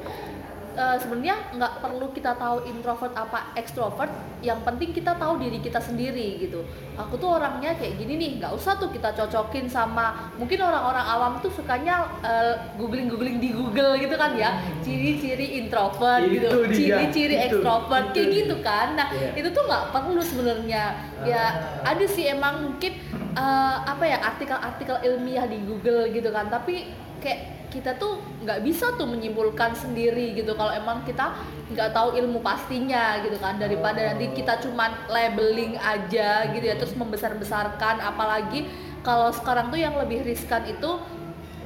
Eh, 0.77 0.97
sebenarnya 1.01 1.57
nggak 1.57 1.81
perlu 1.81 2.13
kita 2.13 2.37
tahu 2.37 2.61
introvert 2.69 3.09
apa 3.17 3.49
extrovert 3.57 4.13
yang 4.45 4.61
penting 4.61 4.93
kita 4.93 5.17
tahu 5.17 5.41
diri 5.41 5.57
kita 5.57 5.81
sendiri 5.81 6.37
gitu. 6.37 6.61
Aku 6.93 7.17
tuh 7.17 7.41
orangnya 7.41 7.73
kayak 7.73 7.97
gini 7.97 8.13
nih 8.13 8.29
nggak 8.37 8.53
usah 8.53 8.77
tuh 8.77 8.93
kita 8.93 9.09
cocokin 9.09 9.65
sama 9.65 10.29
mungkin 10.37 10.61
orang-orang 10.61 11.01
awam 11.01 11.33
tuh 11.41 11.49
sukanya 11.49 12.05
googling 12.77 13.09
googling 13.09 13.41
di 13.41 13.57
Google 13.57 13.97
gitu 13.97 14.13
kan 14.21 14.37
ya. 14.37 14.53
Ciri-ciri 14.85 15.65
introvert 15.65 16.21
Itu 16.29 16.45
gitu 16.45 16.47
ciri-ciri 16.69 17.35
itu, 17.41 17.45
extrovert 17.57 18.13
kayak 18.13 18.29
itu 18.29 18.37
gitu 18.45 18.55
kan. 18.61 18.87
Nah 18.93 19.07
Iya. 19.09 19.33
itu 19.33 19.49
tuh 19.49 19.63
nggak 19.65 19.83
perlu 19.89 20.21
sebenarnya. 20.21 20.83
Ya 21.25 21.43
Ah. 21.81 21.89
ada 21.89 22.05
sih 22.05 22.29
emang 22.29 22.61
mungkin 22.61 22.93
eh, 23.33 23.75
apa 23.81 24.05
ya 24.05 24.21
artikel-artikel 24.21 25.01
ilmiah 25.01 25.49
di 25.49 25.57
Google 25.65 26.05
gitu 26.13 26.29
kan. 26.29 26.53
Tapi 26.53 26.85
kayak 27.27 27.41
kita 27.67 27.91
tuh 27.93 28.15
nggak 28.41 28.63
bisa 28.63 28.95
tuh 28.95 29.03
menyimpulkan 29.03 29.75
sendiri 29.75 30.31
gitu 30.33 30.55
kalau 30.55 30.71
emang 30.71 31.03
kita 31.03 31.35
nggak 31.67 31.91
tahu 31.91 32.15
ilmu 32.15 32.39
pastinya 32.39 33.19
gitu 33.19 33.35
kan. 33.35 33.59
Daripada 33.59 33.99
nanti 34.07 34.31
kita 34.31 34.63
cuman 34.63 34.95
labeling 35.07 35.75
aja 35.75 36.47
gitu 36.47 36.63
ya 36.63 36.75
terus 36.75 36.95
membesar-besarkan. 36.95 37.99
Apalagi 37.99 38.65
kalau 39.03 39.29
sekarang 39.29 39.67
tuh 39.67 39.77
yang 39.77 39.93
lebih 39.93 40.23
riskan 40.23 40.63
itu 40.63 40.91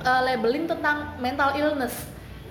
eh, 0.02 0.22
labeling 0.26 0.66
tentang 0.66 1.14
mental 1.18 1.54
illness. 1.54 1.94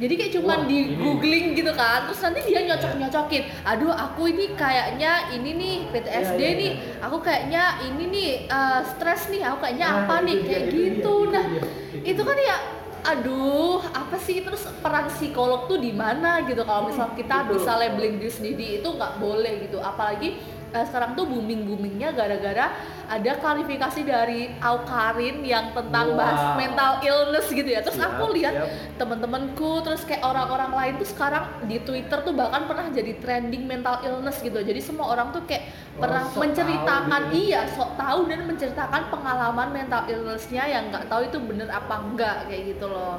Jadi 0.01 0.17
kayak 0.17 0.33
cuman 0.33 0.59
Wah, 0.65 0.65
di 0.65 0.79
ini. 0.81 0.97
googling 0.97 1.47
gitu 1.53 1.77
kan 1.77 2.09
terus 2.09 2.25
nanti 2.25 2.41
dia 2.49 2.65
nyocok 2.65 2.97
nyocokin 2.97 3.45
aduh 3.61 3.93
aku 3.93 4.33
ini 4.33 4.57
kayaknya 4.57 5.29
ini 5.29 5.51
nih 5.53 5.75
PTSD 5.93 6.41
Iya, 6.41 6.49
iya, 6.49 6.57
nih. 6.57 6.73
iya. 6.73 7.05
aku 7.05 7.17
kayaknya 7.21 7.65
ini 7.85 8.05
nih 8.09 8.29
eh, 8.49 8.81
stres 8.89 9.29
nih. 9.29 9.45
Aku 9.45 9.61
kayaknya 9.61 9.89
Nah, 9.93 9.99
apa 10.09 10.15
nih? 10.25 10.37
dia, 10.41 10.49
kayak 10.49 10.65
gitu. 10.73 10.89
itu 10.89 11.15
nah 11.29 11.45
dia, 11.45 11.63
itu 12.01 12.23
kan 12.25 12.39
ya 12.41 12.57
aduh 13.05 13.81
apa 13.93 14.17
sih? 14.21 14.43
Terus 14.45 14.67
peran 14.81 15.09
psikolog 15.13 15.67
tuh 15.67 15.79
di 15.81 15.93
mana? 15.93 16.45
Gitu. 16.45 16.63
Kalau 16.63 16.89
misal 16.89 17.13
kita 17.17 17.47
Betul. 17.47 17.61
bisa 17.61 17.73
labeling 17.77 18.17
diri 18.21 18.33
sendiri 18.33 18.67
itu 18.83 18.89
nggak 18.89 19.19
boleh 19.19 19.67
gitu. 19.69 19.79
Apalagi 19.81 20.41
eh, 20.71 20.85
sekarang 20.87 21.19
tuh 21.19 21.27
booming 21.27 21.67
boomingnya 21.67 22.15
gara-gara 22.15 22.73
ada 23.11 23.33
klarifikasi 23.43 24.07
dari 24.07 24.55
Aukarin 24.63 25.43
yang 25.43 25.75
tentang 25.75 26.15
Wah. 26.15 26.19
bahas 26.19 26.43
mental 26.55 27.03
illness 27.03 27.51
gitu 27.51 27.67
ya. 27.67 27.83
Terus 27.83 27.99
Siap, 27.99 28.23
aku 28.23 28.39
lihat 28.39 28.55
temen-temenku 29.03 29.83
terus 29.83 30.07
kayak 30.07 30.23
orang-orang 30.23 30.71
lain 30.71 30.95
tuh 31.03 31.09
sekarang 31.11 31.45
di 31.67 31.83
Twitter 31.83 32.23
tuh 32.23 32.31
bahkan 32.31 32.71
pernah 32.71 32.87
jadi 32.89 33.19
trending 33.19 33.67
mental 33.67 33.99
illness 34.07 34.39
gitu. 34.39 34.63
Jadi 34.63 34.79
semua 34.79 35.11
orang 35.11 35.35
tuh 35.35 35.43
kayak 35.45 35.91
Oh, 36.01 36.07
pernah 36.07 36.23
sok 36.33 36.41
menceritakan 36.47 37.23
tahu 37.29 37.37
iya 37.37 37.61
sok 37.67 37.93
tahu 37.99 38.21
dan 38.31 38.41
menceritakan 38.49 39.03
pengalaman 39.13 39.69
mental 39.69 40.03
illnessnya 40.09 40.65
yang 40.65 40.89
nggak 40.89 41.11
tahu 41.11 41.29
itu 41.29 41.39
bener 41.45 41.69
apa 41.69 41.95
enggak 42.01 42.37
kayak 42.49 42.63
gitu 42.73 42.87
loh. 42.89 43.19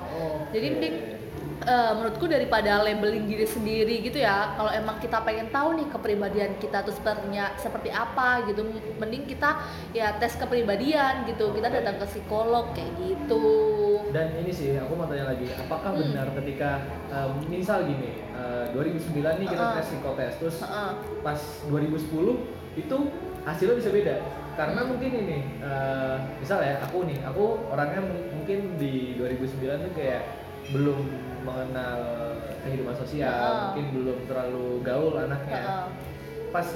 Jadi 0.49 0.67
mending 0.71 0.95
eh, 1.63 1.91
menurutku 1.93 2.25
daripada 2.25 2.81
labeling 2.81 3.25
diri 3.25 3.45
sendiri 3.45 4.01
gitu 4.01 4.17
ya 4.17 4.55
kalau 4.55 4.69
emang 4.69 4.97
kita 4.97 5.21
pengen 5.21 5.47
tahu 5.47 5.75
nih 5.75 5.87
kepribadian 5.87 6.51
kita 6.57 6.81
tuh 6.81 6.91
sepertinya 6.91 7.53
seperti 7.55 7.89
apa 7.89 8.45
gitu 8.45 8.65
mending 8.97 9.25
kita 9.25 9.61
ya 9.91 10.15
tes 10.15 10.33
kepribadian 10.35 11.23
gitu 11.25 11.51
kita 11.51 11.69
datang 11.69 11.97
ke 11.97 12.05
psikolog 12.07 12.71
kayak 12.71 12.91
gitu 12.97 13.43
Dan 14.11 14.35
ini 14.35 14.51
sih 14.51 14.75
aku 14.75 14.91
mau 14.93 15.07
tanya 15.07 15.31
lagi, 15.31 15.47
apakah 15.49 15.91
Hmm. 15.91 16.03
benar 16.03 16.27
ketika 16.35 16.83
um, 17.07 17.39
misal 17.47 17.79
gini, 17.81 18.19
uh, 18.33 18.67
2009 18.75 19.07
nih 19.39 19.47
kita 19.47 19.55
Uh-uh. 19.61 19.75
tes 19.79 19.87
psikotes, 19.87 20.33
terus 20.35 20.57
Heeh. 20.59 20.91
pas 21.21 21.39
2010 21.65 22.43
itu 22.73 22.97
hasilnya 23.41 23.75
bisa 23.77 23.87
beda 23.89 24.15
karena 24.53 24.83
Hmm. 24.83 24.89
mungkin 24.89 25.11
ini 25.17 25.37
uh, 25.59 26.19
misal 26.37 26.59
ya 26.59 26.75
aku 26.81 27.07
nih 27.07 27.23
aku 27.23 27.43
orangnya 27.67 28.03
mu- 28.03 28.27
mungkin 28.33 28.75
di 28.75 29.15
2009 29.15 29.47
tuh 29.81 29.93
kayak 29.93 30.21
belum 30.69 30.99
mengenal 31.41 31.99
kehidupan 32.61 32.95
sosial 32.95 33.27
Heeh. 33.27 33.59
mungkin 33.65 33.85
belum 33.91 34.17
terlalu 34.25 34.65
gaul 34.81 35.13
anaknya 35.15 35.59
Heeh. 35.59 35.85
pas 36.51 36.67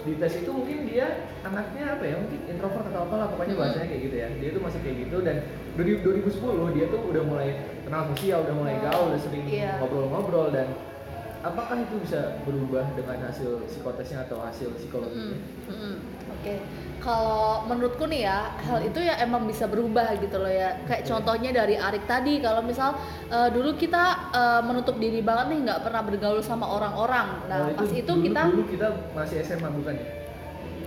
di 0.00 0.12
tes 0.16 0.34
itu 0.36 0.50
mungkin 0.50 0.84
dia 0.84 1.06
anaknya 1.40 1.94
apa 1.94 2.04
ya 2.04 2.16
mungkin 2.18 2.40
introvert 2.46 2.84
atau 2.84 3.00
apa 3.06 3.14
lah 3.16 3.26
pokoknya 3.30 3.54
Hmm. 3.54 3.62
bahasanya 3.62 3.86
kayak 3.88 4.02
gitu 4.04 4.16
ya 4.16 4.28
dia 4.36 4.48
tuh 4.50 4.62
masih 4.62 4.80
kayak 4.82 4.96
gitu 5.00 5.16
dan 5.22 5.36
dari 5.72 5.92
2010 5.96 6.76
dia 6.76 6.86
tuh 6.90 7.00
udah 7.00 7.22
mulai 7.22 7.48
kenal 7.80 8.02
sosial 8.10 8.38
udah 8.42 8.54
mulai 8.54 8.74
Oh, 8.76 8.82
gaul 8.84 9.04
udah 9.08 9.20
sering 9.20 9.44
iya. 9.46 9.78
ngobrol-ngobrol 9.78 10.48
dan 10.50 10.66
apakah 11.40 11.76
itu 11.78 11.96
bisa 11.98 12.20
berubah 12.42 12.84
dengan 12.92 13.16
hasil 13.22 13.64
psikotesnya 13.64 14.22
atau 14.22 14.40
hasil 14.40 14.72
psikologinya 14.74 15.40
mm-mm. 15.66 15.94
Oke, 16.30 16.56
kalau 16.98 17.66
menurutku 17.66 18.06
nih 18.06 18.24
ya 18.24 18.38
hal 18.56 18.80
itu 18.80 18.96
ya 18.98 19.18
emang 19.18 19.44
bisa 19.44 19.64
berubah 19.64 20.16
gitu 20.16 20.36
loh 20.36 20.48
ya. 20.48 20.72
Kayak 20.82 21.02
Oke. 21.02 21.08
contohnya 21.10 21.50
dari 21.54 21.76
Arik 21.76 22.06
tadi, 22.06 22.38
kalau 22.38 22.62
misal 22.62 22.96
eh, 23.26 23.48
dulu 23.50 23.74
kita 23.74 24.04
eh, 24.30 24.62
menutup 24.62 24.96
diri 24.96 25.20
banget 25.20 25.46
nih 25.50 25.68
nggak 25.68 25.80
pernah 25.82 26.00
bergaul 26.00 26.40
sama 26.40 26.64
orang-orang. 26.64 27.44
Nah 27.44 27.56
Oh, 27.66 27.74
pas 27.74 27.90
itu 27.90 28.06
dulu, 28.06 28.24
kita 28.24 28.42
dulu 28.46 28.64
kita 28.64 28.88
masih 29.10 29.36
SMA 29.42 29.68
bukan 29.70 29.94
ya 29.94 30.08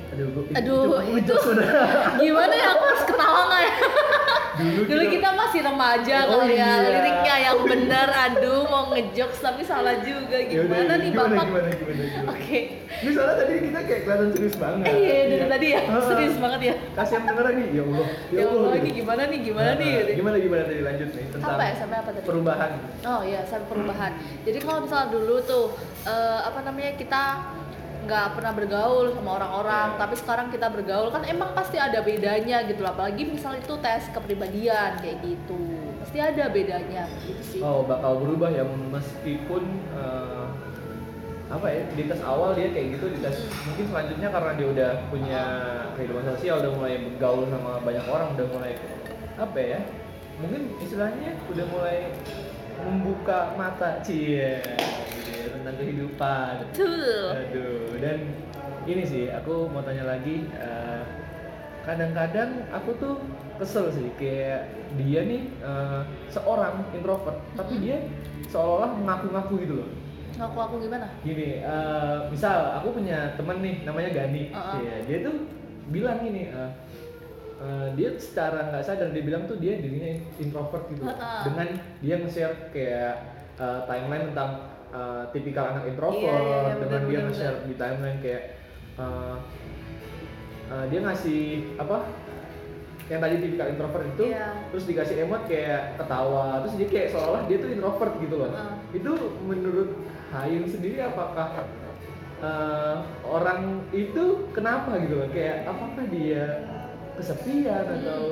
aduh 0.10 0.26
pikir- 0.40 0.56
Aduh, 0.56 0.82
itu- 1.02 1.12
ngejokes 1.12 1.46
udah. 1.50 1.70
gimana 2.22 2.54
ya 2.54 2.68
aku 2.72 2.84
harus 2.88 3.04
ketawa 3.04 3.40
nggak 3.44 3.62
ya? 3.62 3.72
dulu, 4.56 4.80
Dulu 4.86 5.04
kita 5.10 5.30
masih 5.32 5.60
remaja 5.62 6.18
Oh, 6.26 6.40
kali 6.40 6.54
ya, 6.54 6.72
iya. 6.74 6.90
liriknya 6.90 7.36
yang 7.42 7.58
bener. 7.60 8.08
Aduh, 8.10 8.62
mau 8.66 8.84
ngejokes 8.90 9.40
tapi 9.40 9.62
salah 9.62 9.96
juga. 10.00 10.36
Yaudah, 10.36 10.64
Gimana 10.64 10.94
nih 10.96 11.10
gimana, 11.10 11.34
bapak? 11.34 11.46
gimana 11.46 11.68
gimana 11.72 12.02
gimana 12.04 12.30
Oke, 12.30 12.60
ini 12.96 13.10
soalnya 13.12 13.36
tadi 13.38 13.54
kita 13.64 13.80
kayak 13.82 14.02
kelihatan 14.04 14.28
serius 14.30 14.56
banget 14.56 14.86
eh 14.86 14.96
iya 14.96 15.16
dari 15.28 15.46
tadi 15.50 15.68
ya, 15.70 15.82
serius 16.04 16.36
banget 16.38 16.60
ya. 16.64 16.76
kasih 16.94 17.14
yang 17.14 17.26
beneran 17.26 17.54
nih 17.54 17.68
ya 17.70 17.84
Allah 17.84 18.08
Ya 18.30 18.44
Allah, 18.44 18.72
gitu. 18.72 18.80
ini 18.80 18.90
gimana 18.94 19.22
nih, 19.26 19.40
gimana 19.42 19.70
Nah, 19.70 19.76
nih? 19.76 19.92
gitu. 19.94 20.12
Gimana 20.16 20.36
gimana 20.38 20.62
tadi 20.64 20.82
lanjut 20.82 21.10
nih 21.12 21.26
tentang 21.30 21.52
Apa 21.52 21.64
ya, 21.64 21.74
sampai 21.76 21.98
apa 21.98 22.10
tadi? 22.12 22.26
perubahan. 22.26 22.72
Oh 23.04 23.22
iya, 23.22 23.42
sampai 23.44 23.68
perubahan. 23.68 24.12
Jadi 24.42 24.58
kalau 24.60 24.80
misalnya 24.82 25.08
dulu 25.10 25.36
tuh 25.44 25.66
eh, 26.04 26.40
apa 26.42 26.60
namanya 26.62 26.92
kita 26.94 27.24
nggak 28.04 28.28
pernah 28.36 28.52
bergaul 28.52 29.16
sama 29.16 29.40
orang-orang, 29.40 29.88
Iya. 29.96 30.00
tapi 30.00 30.16
sekarang 30.20 30.48
kita 30.52 30.68
bergaul 30.68 31.10
kan 31.10 31.24
emang 31.24 31.56
pasti 31.56 31.80
ada 31.80 32.00
bedanya 32.00 32.64
gitu 32.68 32.84
loh. 32.84 32.92
Apalagi 32.92 33.24
misal 33.26 33.56
itu 33.56 33.74
tes 33.80 34.08
kepribadian 34.12 35.00
kayak 35.00 35.18
gitu, 35.24 35.60
pasti 36.04 36.18
ada 36.20 36.46
bedanya 36.52 37.08
gitu 37.24 37.42
sih. 37.42 37.62
Oh, 37.64 37.88
bakal 37.88 38.20
berubah 38.20 38.52
ya 38.52 38.64
meskipun 38.68 39.64
eh, 39.96 40.46
apa 41.48 41.68
ya 41.70 41.82
di 41.94 42.04
tes 42.10 42.22
awal 42.26 42.58
dia 42.58 42.74
kayak 42.74 42.98
gitu 42.98 43.06
di 43.14 43.20
tes 43.22 43.46
mungkin 43.64 43.86
selanjutnya 43.94 44.30
karena 44.34 44.52
dia 44.58 44.68
udah 44.74 44.92
punya 45.14 45.42
kehidupan 45.94 46.24
sosial 46.34 46.66
udah 46.66 46.72
mulai 46.74 46.94
bergaul 46.98 47.46
sama 47.46 47.78
banyak 47.78 48.06
orang 48.10 48.28
udah 48.34 48.48
mulai 48.50 48.74
apa 49.38 49.60
ya 49.62 49.80
mungkin 50.42 50.74
istilahnya 50.82 51.38
udah 51.46 51.66
mulai 51.70 52.10
membuka 52.82 53.54
mata 53.54 54.02
cie 54.02 54.66
tentang 55.64 55.80
kehidupan 55.80 56.52
Betul. 56.68 57.24
Aduh, 57.32 57.88
dan 57.98 58.18
ini 58.84 59.04
sih 59.04 59.32
aku 59.32 59.72
mau 59.72 59.80
tanya 59.80 60.04
lagi. 60.04 60.44
eh, 60.52 61.04
kadang-kadang 61.84 62.68
aku 62.70 62.96
tuh 62.96 63.16
kesel 63.56 63.88
sih 63.88 64.12
kayak 64.16 64.68
dia 64.96 65.24
nih 65.24 65.48
eh, 65.60 66.02
seorang 66.28 66.84
introvert, 66.92 67.40
tapi 67.56 67.80
dia 67.80 68.04
seolah-olah 68.48 68.92
mengaku-ngaku 69.00 69.54
gitu 69.64 69.76
loh. 69.80 69.90
Ngaku 70.34 70.58
aku 70.60 70.76
gimana? 70.82 71.08
Gini, 71.22 71.60
eh, 71.60 72.18
misal 72.28 72.80
aku 72.80 73.00
punya 73.00 73.32
temen 73.36 73.60
nih 73.60 73.76
namanya 73.84 74.10
Gani, 74.12 74.52
Uh-uh. 74.52 74.80
Iya, 74.80 74.96
dia 75.08 75.18
tuh 75.24 75.36
bilang 75.88 76.20
gini. 76.20 76.52
eh, 76.52 76.72
dia 77.96 78.10
secara 78.20 78.68
nggak 78.68 78.84
sadar 78.84 79.16
dia 79.16 79.24
bilang 79.24 79.48
tuh 79.48 79.56
dia 79.56 79.80
dirinya 79.80 80.12
introvert 80.36 80.84
gitu 80.92 81.08
Uh-uh. 81.08 81.48
dengan 81.48 81.68
dia 82.00 82.16
nge-share 82.20 82.72
kayak 82.72 83.16
eh, 83.56 83.80
timeline 83.88 84.28
tentang 84.32 84.73
eh, 84.94 85.24
tipikal 85.30 85.66
anak 85.70 85.84
introvert 85.88 86.22
Iya, 86.22 86.38
iya, 86.38 86.58
iya, 86.60 86.74
dengan 86.76 86.90
bener, 86.94 87.02
dia 87.04 87.20
nge-share 87.26 87.58
di 87.66 87.74
timeline 87.74 88.20
kayak 88.20 88.44
eh, 88.96 89.36
eh, 90.70 90.86
dia 90.88 91.00
ngasih 91.02 91.42
apa 91.76 91.98
yang 93.04 93.20
tadi 93.20 93.36
tipikal 93.38 93.68
introvert 93.68 94.06
itu 94.08 94.24
Iya. 94.30 94.48
terus 94.70 94.86
dikasih 94.86 95.16
emot 95.22 95.44
kayak 95.44 95.98
ketawa 95.98 96.62
terus 96.62 96.76
dia 96.78 96.88
kayak 96.88 97.08
seolah 97.10 97.42
dia 97.46 97.58
tuh 97.58 97.70
introvert 97.70 98.14
gitu 98.18 98.36
loh 98.38 98.50
Uh. 98.50 98.74
itu 98.92 99.12
menurut 99.44 99.90
Hayun 100.32 100.66
sendiri 100.66 100.98
apakah 101.00 101.68
eh, 102.40 102.96
orang 103.24 103.62
itu 103.90 104.24
kenapa 104.50 104.98
gitu 105.00 105.16
loh 105.16 105.30
kayak 105.30 105.64
apakah 105.64 106.04
dia 106.08 106.44
kesepian 107.14 107.86
Hmm. 107.86 107.98
atau 108.02 108.24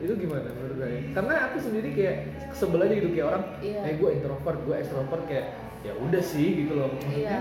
itu 0.00 0.12
gimana 0.16 0.48
menurut 0.50 0.80
saya 0.80 0.96
karena 1.12 1.34
aku 1.46 1.56
sendiri 1.60 1.88
kayak 1.92 2.16
sebel 2.50 2.80
aja 2.80 2.94
gitu 2.96 3.12
kayak 3.12 3.26
orang 3.28 3.44
Iya. 3.60 3.80
eh 3.84 3.94
gue 3.94 4.10
introvert 4.10 4.58
gue 4.64 4.74
extrovert 4.74 5.24
kayak 5.28 5.46
ya 5.80 5.92
udah 5.96 6.22
sih 6.22 6.48
gitu 6.64 6.76
loh 6.76 6.92
maksudnya. 6.92 7.20
Iya, 7.24 7.38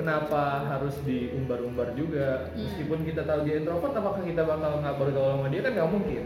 kenapa 0.00 0.64
harus 0.64 0.96
diumbar-umbar 1.04 1.92
juga? 1.92 2.48
Hmm. 2.52 2.64
meskipun 2.64 2.98
kita 3.04 3.22
tahu 3.28 3.44
dia 3.44 3.60
introvert 3.60 3.92
apakah 3.92 4.22
kita 4.24 4.42
bakal 4.48 4.80
nggak 4.80 4.96
bergaul 4.96 5.30
sama 5.36 5.46
dia? 5.52 5.60
Kan 5.60 5.72
nggak 5.76 5.90
mungkin. 5.92 6.22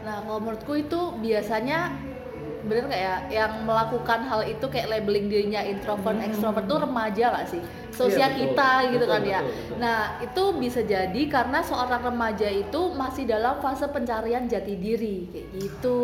Nah, 0.00 0.16
kalau 0.24 0.40
menurutku 0.40 0.74
itu 0.76 1.00
biasanya 1.20 1.78
bener 2.60 2.84
nggak 2.86 3.00
ya 3.00 3.16
yang 3.30 3.52
melakukan 3.62 4.20
hal 4.22 4.40
itu 4.42 4.66
kayak 4.66 4.88
labeling 4.90 5.26
dirinya 5.26 5.60
introvert, 5.60 6.16
Hmm. 6.16 6.26
extrovert 6.26 6.64
tuh 6.64 6.78
remaja 6.80 7.24
nggak 7.30 7.46
sih? 7.46 7.62
Sosial 7.90 8.30
Iya, 8.30 8.32
betul. 8.32 8.42
kita 8.54 8.70
gitu 8.86 8.96
Betul, 9.02 9.12
kan 9.12 9.22
ya. 9.24 9.40
betul, 9.40 9.54
betul. 9.60 9.76
Nah, 9.76 9.98
itu 10.20 10.42
bisa 10.56 10.80
jadi 10.80 11.22
karena 11.26 11.58
seorang 11.60 12.02
remaja 12.02 12.48
itu 12.48 12.80
masih 12.94 13.24
dalam 13.24 13.54
fase 13.58 13.84
pencarian 13.86 14.44
jati 14.46 14.74
diri 14.74 15.28
kayak 15.28 15.48
gitu. 15.52 16.00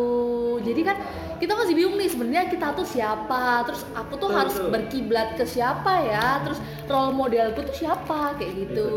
Jadi 0.60 0.80
kan 0.82 0.96
kita 1.36 1.52
masih 1.52 1.72
bingung 1.72 1.96
nih 1.96 2.08
sebenarnya 2.08 2.44
kita 2.48 2.72
tuh 2.72 2.84
siapa, 2.84 3.64
terus 3.64 3.86
aku 3.92 4.12
tuh 4.16 4.28
Betul, 4.28 4.38
harus 4.38 4.54
betul. 4.56 4.70
berkiblat 4.72 5.28
ke 5.34 5.44
siapa 5.44 5.92
ya, 6.02 6.42
terus 6.42 6.58
role 6.84 7.12
modelku 7.12 7.60
tuh 7.62 7.76
siapa 7.76 8.34
kayak 8.34 8.52
gitu. 8.56 8.88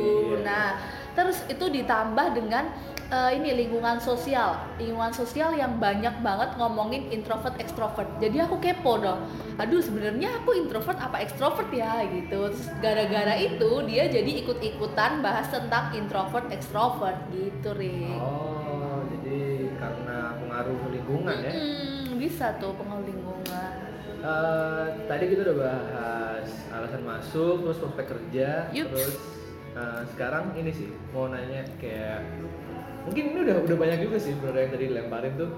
Nah, 0.41 0.75
terus 1.19 1.43
itu 1.51 1.65
ditambah 1.67 2.31
dengan 2.31 2.71
eh, 3.11 3.35
ini 3.35 3.65
lingkungan 3.65 3.99
sosial. 3.99 4.55
Lingkungan 4.79 5.11
sosial 5.11 5.51
yang 5.59 5.75
banyak 5.75 6.23
banget 6.23 6.55
ngomongin 6.55 7.11
introvert 7.11 7.59
extrovert. 7.59 8.07
Jadi 8.23 8.39
aku 8.39 8.55
kepo 8.63 9.03
dong. 9.03 9.27
Aduh 9.59 9.83
sebenarnya 9.83 10.39
aku 10.39 10.55
introvert 10.55 10.95
apa 10.95 11.19
extrovert 11.19 11.67
ya 11.75 11.99
gitu. 12.07 12.47
Terus 12.55 12.71
gara-gara 12.79 13.35
itu 13.35 13.83
dia 13.83 14.07
jadi 14.07 14.31
ikut-ikutan 14.47 15.19
bahas 15.19 15.51
tentang 15.51 15.91
introvert 15.91 16.47
extrovert 16.55 17.19
gitu 17.35 17.75
Rik 17.75 18.15
oh 18.15 19.03
jadi 19.11 19.69
karena 19.77 20.17
pengaruh 20.39 20.79
lingkungan 20.89 21.35
ya? 21.43 21.51
Hmm, 21.51 22.17
bisa 22.17 22.55
tuh 22.57 22.73
pengaruh 22.77 23.05
lingkungan. 23.05 23.71
Eh, 24.19 24.85
tadi 25.07 25.23
kita 25.31 25.47
udah 25.47 25.57
bahas 25.63 26.47
alasan 26.75 27.03
masuk, 27.07 27.63
terus 27.63 27.79
prospek 27.79 28.05
kerja, 28.11 28.67
Yups. 28.75 28.91
terus 28.91 29.15
eh, 29.75 30.01
sekarang 30.15 30.53
ini 30.53 30.71
sih 30.71 30.89
mau 31.11 31.29
nanya 31.29 31.65
kayak 31.77 32.25
mungkin 33.05 33.23
ini 33.33 33.39
udah 33.47 33.57
udah 33.65 33.77
banyak 33.79 33.99
juga 34.05 34.17
sih 34.19 34.35
sebenarnya 34.37 34.61
yang 34.67 34.73
tadi 34.75 34.85
dilemparin 34.91 35.33
tuh 35.35 35.49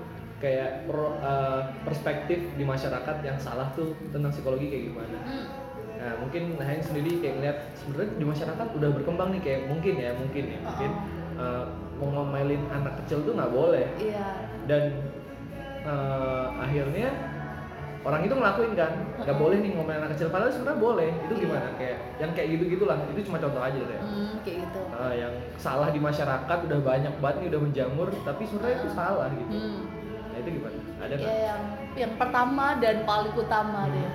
kayak 0.41 0.89
pro- 0.89 1.17
eh, 1.21 1.61
perspektif 1.85 2.39
di 2.57 2.63
masyarakat 2.65 3.15
yang 3.21 3.37
salah 3.37 3.69
tuh 3.77 3.93
tentang 4.09 4.33
psikologi 4.33 4.67
kayak 4.67 4.85
gimana. 4.89 5.17
Hmm, 5.21 5.47
Nah 6.01 6.17
mungkin 6.17 6.57
Hayang 6.57 6.81
sendiri 6.81 7.21
kayak 7.21 7.35
ngeliat 7.37 7.57
sebenarnya 7.77 8.09
di 8.17 8.25
masyarakat 8.25 8.67
udah 8.73 8.89
berkembang 8.89 9.29
nih 9.37 9.41
kayak 9.45 9.61
mungkin 9.69 9.93
ya 10.01 10.11
mungkin 10.17 10.43
ya 10.49 10.59
mungkin 10.65 10.91
eh, 11.37 11.65
mau 12.01 12.09
ngomelin 12.09 12.65
anak 12.73 13.05
kecil 13.05 13.21
tuh 13.21 13.37
nggak 13.37 13.53
boleh. 13.53 13.85
Iya. 14.01 14.27
Dan 14.65 14.83
eh, 15.85 16.47
akhirnya 16.57 17.09
orang 18.01 18.21
itu 18.21 18.33
ngelakuin 18.33 18.73
kan. 18.73 18.91
Nggak 19.17 19.37
boleh 19.37 19.57
nih 19.59 19.71
ngomongin 19.71 19.99
anak 20.01 20.09
kecil. 20.13 20.27
Padahal 20.27 20.49
sebenarnya 20.49 20.79
boleh. 20.79 21.09
Itu 21.21 21.33
gimana? 21.37 21.67
Kayak 21.77 21.97
yang 22.17 22.31
kayak 22.33 22.47
gitu 22.51 22.63
gitulah 22.69 22.97
itu 23.07 23.21
cuma 23.29 23.37
contoh 23.37 23.61
aja 23.61 23.77
kayak 23.77 24.01
Hmm, 24.01 24.33
kayak 24.41 24.57
gitu. 24.65 24.81
Ah, 24.91 25.13
yang 25.13 25.33
salah 25.55 25.89
di 25.89 25.99
masyarakat 25.99 26.57
udah 26.65 26.79
banyak 26.81 27.13
banget 27.17 27.37
nih 27.37 27.47
udah 27.53 27.61
menjamur 27.61 28.07
tapi 28.21 28.43
sebenarnya 28.43 28.77
itu 28.77 28.89
salah 28.91 29.27
gitu. 29.31 29.53
Hmm. 29.53 29.81
nah 30.31 30.37
itu 30.39 30.49
gimana? 30.57 30.77
Ada 30.97 31.13
Ya 31.17 31.35
yang 31.45 31.61
yang 31.93 32.13
pertama 32.15 32.65
dan 32.77 32.95
paling 33.03 33.33
utama 33.33 33.79
Hmm. 33.85 33.93
deh. 33.93 34.09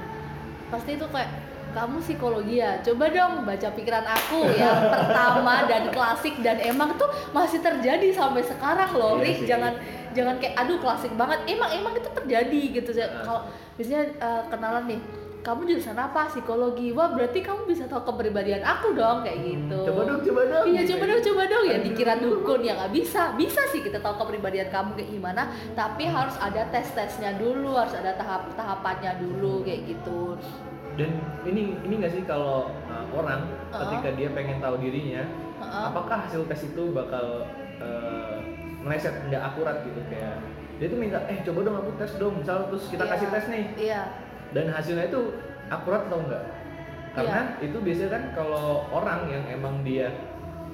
Pasti 0.66 0.90
itu 0.94 1.06
kayak 1.06 1.30
kamu 1.76 2.00
psikologi 2.00 2.64
ya, 2.64 2.80
coba 2.80 3.12
dong 3.12 3.44
baca 3.44 3.68
pikiran 3.76 4.06
aku 4.08 4.48
yang 4.56 4.88
pertama 4.96 5.68
dan 5.68 5.92
klasik 5.92 6.40
dan 6.40 6.56
emang 6.64 6.96
tuh 6.96 7.12
masih 7.36 7.60
terjadi 7.60 8.16
sampai 8.16 8.40
sekarang 8.40 8.96
loh, 8.96 9.20
Iya 9.20 9.36
sih. 9.36 9.44
Jangan 9.44 9.72
jangan 10.16 10.40
kayak 10.40 10.56
aduh 10.56 10.80
klasik 10.80 11.12
banget. 11.20 11.44
Emang 11.44 11.68
emang 11.76 11.92
itu 11.92 12.08
terjadi 12.08 12.62
gitu. 12.80 12.90
Ah. 12.96 13.20
Kalau 13.20 13.40
biasanya 13.76 14.02
eh, 14.08 14.42
kenalan 14.48 14.84
nih, 14.88 15.00
kamu 15.44 15.60
jurusan 15.68 16.00
apa? 16.00 16.32
Psikologi. 16.32 16.96
Wah, 16.96 17.12
berarti 17.12 17.44
kamu 17.44 17.68
bisa 17.68 17.84
tahu 17.84 18.08
kepribadian 18.08 18.64
aku 18.64 18.96
dong 18.96 19.20
kayak 19.20 19.44
gitu. 19.44 19.78
coba 19.92 20.00
dong 20.08 20.20
coba 20.24 20.42
dong 20.48 20.64
Iya 20.72 20.82
coba 20.96 21.04
dong 21.12 21.22
coba 21.22 21.42
dong 21.44 21.64
ya 21.68 21.76
dikira 21.84 22.14
dukun 22.16 22.60
ya 22.64 22.72
nggak 22.72 22.92
bisa 22.96 23.22
bisa 23.36 23.60
sih 23.68 23.84
kita 23.84 24.00
tahu 24.00 24.16
kepribadian 24.24 24.72
kamu 24.72 24.96
kayak 24.96 25.10
gimana 25.12 25.42
tapi 25.78 26.08
harus 26.08 26.34
ada 26.40 26.66
tes 26.72 26.88
tesnya 26.96 27.36
dulu 27.38 27.78
harus 27.78 27.94
ada 27.94 28.16
tahap 28.18 28.50
tahapannya 28.58 29.22
dulu 29.22 29.62
kayak 29.62 29.86
gitu 29.86 30.34
dan 30.96 31.10
ini 31.44 31.76
ini 31.84 31.94
nggak 32.00 32.12
sih 32.12 32.22
kalau 32.24 32.72
uh, 32.88 33.04
orang 33.12 33.44
Uh-uh. 33.68 33.84
ketika 33.84 34.08
dia 34.16 34.28
pengen 34.32 34.58
tahu 34.64 34.80
dirinya 34.80 35.22
Heeh. 35.60 35.84
apakah 35.92 36.24
hasil 36.24 36.48
tes 36.48 36.64
itu 36.64 36.82
bakal 36.92 37.44
uh, 37.80 38.40
meleset 38.80 39.12
nggak 39.28 39.42
akurat 39.42 39.84
gitu? 39.84 40.00
Kayak 40.08 40.40
dia 40.76 40.86
tuh 40.92 40.98
minta 41.00 41.18
eh 41.28 41.40
coba 41.44 41.60
dong 41.64 41.76
aku 41.80 41.90
tes 42.00 42.12
dong 42.16 42.34
misal 42.40 42.68
terus 42.68 42.84
kita 42.88 43.04
Iya, 43.04 43.12
kasih 43.12 43.28
tes 43.32 43.44
nih. 43.48 43.64
Iya. 43.76 44.02
Dan 44.52 44.64
hasilnya 44.72 45.04
itu 45.12 45.20
akurat 45.68 46.08
atau 46.08 46.20
enggak 46.22 46.44
karena 47.16 47.56
itu 47.64 47.80
biasanya 47.80 48.10
kan 48.12 48.22
kalau 48.36 48.84
orang 48.92 49.24
yang 49.32 49.44
emang 49.48 49.80
dia 49.80 50.12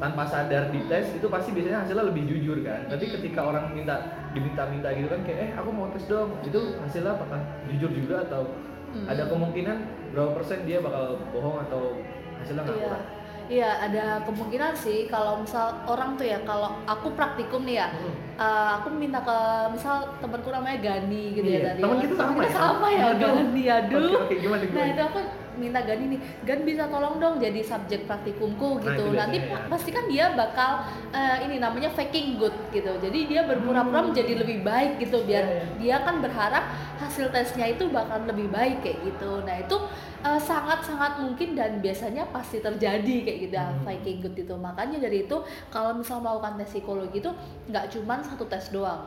tanpa 0.03 0.27
sadar 0.27 0.75
di 0.75 0.83
tes 0.91 1.15
itu 1.15 1.31
pasti 1.31 1.55
biasanya 1.55 1.87
hasilnya 1.87 2.11
lebih 2.11 2.27
jujur 2.27 2.59
kan. 2.67 2.91
Tapi 2.91 3.07
Mm-mm. 3.07 3.15
ketika 3.23 3.47
orang 3.47 3.71
minta 3.71 4.11
diminta-minta 4.35 4.91
gitu 4.91 5.07
kan 5.07 5.23
kayak 5.23 5.39
eh 5.39 5.51
aku 5.55 5.71
mau 5.71 5.87
tes 5.95 6.03
dong. 6.11 6.35
Itu 6.43 6.75
hasilnya 6.83 7.15
apakah 7.15 7.39
jujur 7.71 7.91
juga 7.95 8.27
atau 8.27 8.51
Mm-mm. 8.93 9.07
ada 9.07 9.23
kemungkinan 9.27 9.77
berapa 10.11 10.31
persen 10.33 10.63
dia 10.63 10.79
bakal 10.79 11.05
bohong 11.31 11.57
atau 11.63 11.97
hasilnya 12.39 12.63
nggak 12.63 12.77
iya 12.77 12.85
akurat 12.87 13.03
iya 13.49 13.71
ada 13.81 14.05
kemungkinan 14.23 14.73
sih 14.75 14.99
kalau 15.07 15.41
misal 15.41 15.83
orang 15.85 16.15
tuh 16.15 16.25
ya 16.25 16.39
kalau 16.43 16.79
aku 16.85 17.13
praktikum 17.13 17.65
nih 17.65 17.77
ya 17.77 17.89
Hmm. 17.91 18.15
eh, 18.39 18.71
aku 18.77 18.89
minta 18.91 19.21
ke 19.21 19.39
misal 19.69 19.95
temanku 20.19 20.49
namanya 20.49 20.79
Gani 20.79 21.25
gitu 21.33 21.45
Iya, 21.45 21.59
ya 21.59 21.67
tadi 21.71 21.81
teman 21.81 21.97
kita 21.99 22.15
sama 22.17 22.41
ya? 22.41 22.51
sama 22.51 22.87
ya. 22.89 23.05
Gani 23.15 23.63
aduh 23.67 23.99
Oke, 23.99 24.17
oke, 24.23 24.35
gimana, 24.39 24.63
nah 24.63 24.69
gimana? 24.69 24.89
itu 24.89 25.03
aku 25.03 25.21
minta 25.55 25.81
Gani 25.81 26.05
nih 26.09 26.21
Gan 26.43 26.63
bisa 26.63 26.85
tolong 26.85 27.17
dong 27.17 27.37
jadi 27.37 27.61
subjek 27.61 28.05
praktikumku 28.05 28.79
Nah, 28.79 28.93
gitu 28.93 29.03
itu 29.05 29.15
nanti 29.15 29.39
ya. 29.39 29.59
pasti 29.67 29.91
kan 29.91 30.05
dia 30.07 30.33
bakal 30.33 30.83
eh, 31.11 31.37
ini 31.43 31.57
namanya 31.57 31.89
faking 31.89 32.37
good 32.37 32.53
gitu 32.71 32.89
jadi 32.99 33.19
dia 33.27 33.41
berpura-pura 33.43 34.01
menjadi 34.05 34.39
lebih 34.39 34.61
baik 34.61 34.97
gitu 34.99 35.23
biar 35.23 35.43
Hmm. 35.43 35.51
Iya, 35.53 35.59
iya. 35.59 35.79
dia 35.79 35.97
kan 36.01 36.17
berharap 36.19 36.65
hasil 36.97 37.29
tesnya 37.29 37.67
itu 37.69 37.89
bakal 37.89 38.23
lebih 38.23 38.49
baik 38.49 38.81
kayak 38.81 38.99
gitu 39.03 39.43
nah 39.43 39.57
itu 39.57 39.77
eh, 40.21 40.41
sangat-sangat 40.41 41.19
mungkin 41.19 41.53
dan 41.53 41.79
biasanya 41.79 42.29
pasti 42.29 42.59
terjadi 42.59 43.17
kayak 43.23 43.39
gitu 43.43 43.55
ya, 43.55 43.67
Hmm. 43.67 43.83
faking 43.83 44.19
good 44.21 44.37
itu 44.37 44.55
makanya 44.57 44.99
dari 44.99 45.23
itu 45.23 45.37
kalau 45.69 45.93
misal 45.93 46.19
melakukan 46.19 46.57
tes 46.57 46.69
psikologi 46.69 47.19
itu 47.19 47.31
nggak 47.67 47.91
cuman 47.91 48.19
satu 48.21 48.45
tes 48.45 48.69
doang 48.69 49.03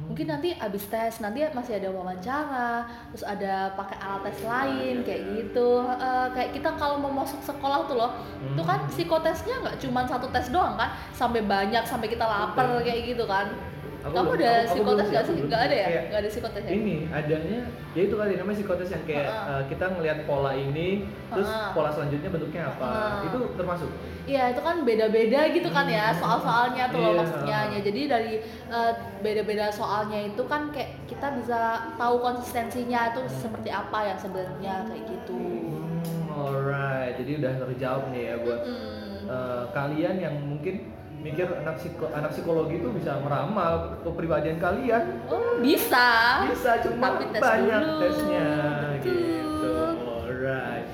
Hmm. 0.00 0.08
mungkin 0.08 0.26
nanti 0.26 0.56
abis 0.56 0.88
tes 0.88 1.20
nanti 1.20 1.44
masih 1.52 1.76
ada 1.76 1.92
wawancara 1.92 2.88
terus 3.12 3.20
ada 3.22 3.68
pakai 3.76 4.00
alat 4.00 4.20
tes 4.24 4.40
lain 4.42 4.94
iya, 5.00 5.04
kayak 5.04 5.22
iya. 5.22 5.32
gitu 5.44 5.70
Eh, 5.84 6.28
kayak 6.32 6.50
kita 6.56 6.70
kalau 6.74 6.96
mau 6.96 7.12
masuk 7.20 7.36
sekolah 7.44 7.84
tuh 7.84 8.00
loh 8.00 8.10
itu 8.40 8.62
kan 8.64 8.80
Hmm. 8.80 8.88
psikotesnya 8.88 9.56
nggak 9.60 9.76
cuma 9.78 10.00
satu 10.08 10.26
tes 10.32 10.48
doang 10.48 10.74
kan 10.74 10.88
sampai 11.12 11.44
banyak 11.44 11.84
sampai 11.84 12.08
kita 12.08 12.24
lapar 12.24 12.64
Betul. 12.64 12.88
kayak 12.88 13.02
gitu 13.12 13.24
kan 13.28 13.46
Aku 14.00 14.10
kamu 14.10 14.24
belum- 14.26 14.40
ada 14.40 14.50
aku- 14.56 14.68
psikotes 14.70 15.06
nggak 15.06 15.24
sih, 15.24 15.36
nggak 15.42 15.60
ada 15.60 15.74
ya 15.74 15.86
Kayak 15.86 16.04
nggak 16.06 16.20
ada 16.20 16.28
psikotes 16.28 16.62
ya 16.62 16.70
ini 16.70 16.96
adanya 17.06 17.60
ya 17.90 18.00
itu 18.00 18.14
kali 18.14 18.32
namanya 18.32 18.56
psikotes 18.56 18.88
yang 18.88 19.04
kayak 19.04 19.26
Heeh. 19.26 19.50
uh, 19.50 19.62
kita 19.66 19.84
ngelihat 19.90 20.18
pola 20.24 20.52
ini 20.52 20.88
terus 21.28 21.44
Heeh. 21.46 21.70
pola 21.70 21.90
selanjutnya 21.90 22.30
bentuknya 22.30 22.62
apa 22.66 22.86
Heeh. 22.86 23.26
itu 23.26 23.38
termasuk 23.54 23.90
Iya 24.22 24.44
itu 24.48 24.60
kan 24.60 24.76
beda-beda 24.80 25.40
gitu 25.50 25.68
kan 25.68 25.86
ya 25.86 26.06
Hmm. 26.08 26.18
soal-soalnya 26.18 26.84
tuh 26.88 26.98
loh 26.98 27.10
Iya. 27.10 27.18
maksudnya 27.18 27.58
Ya, 27.66 27.80
jadi 27.82 28.00
dari 28.06 28.32
eh, 28.68 28.92
beda-beda 29.18 29.66
soalnya 29.70 30.20
itu 30.24 30.42
kan 30.44 30.70
kayak 30.70 30.90
kita 31.04 31.34
bisa 31.34 31.60
tahu 31.94 32.20
konsistensinya 32.20 33.10
itu 33.10 33.20
seperti 33.28 33.68
apa 33.68 33.98
yang 34.06 34.16
sebenarnya 34.16 34.86
kayak 34.86 35.04
gitu. 35.04 35.34
hmm, 35.34 36.30
alright 36.30 37.14
jadi 37.16 37.32
udah 37.38 37.52
terjawab 37.60 38.02
nih 38.08 38.22
ya 38.24 38.34
buat 38.38 38.60
Hmm. 38.62 39.18
uh, 39.26 39.64
kalian 39.70 40.16
yang 40.16 40.34
mungkin 40.38 40.88
mikir 41.20 41.46
anak 41.54 41.76
psiko 41.76 42.08
anak 42.08 42.30
psikologi 42.30 42.76
itu 42.76 42.88
bisa 42.90 43.20
meramal 43.20 43.72
kepribadian 44.00 44.56
kalian 44.56 45.20
Oh 45.26 45.60
bisa. 45.60 46.44
bisa 46.48 46.80
cuma 46.80 47.12
Tapi 47.14 47.24
tes 47.30 47.40
banyak 47.40 47.82
dulu. 47.82 48.00
tesnya 48.00 48.48
Betul. 48.94 49.04
gitu 49.04 49.72
alright 50.24 50.86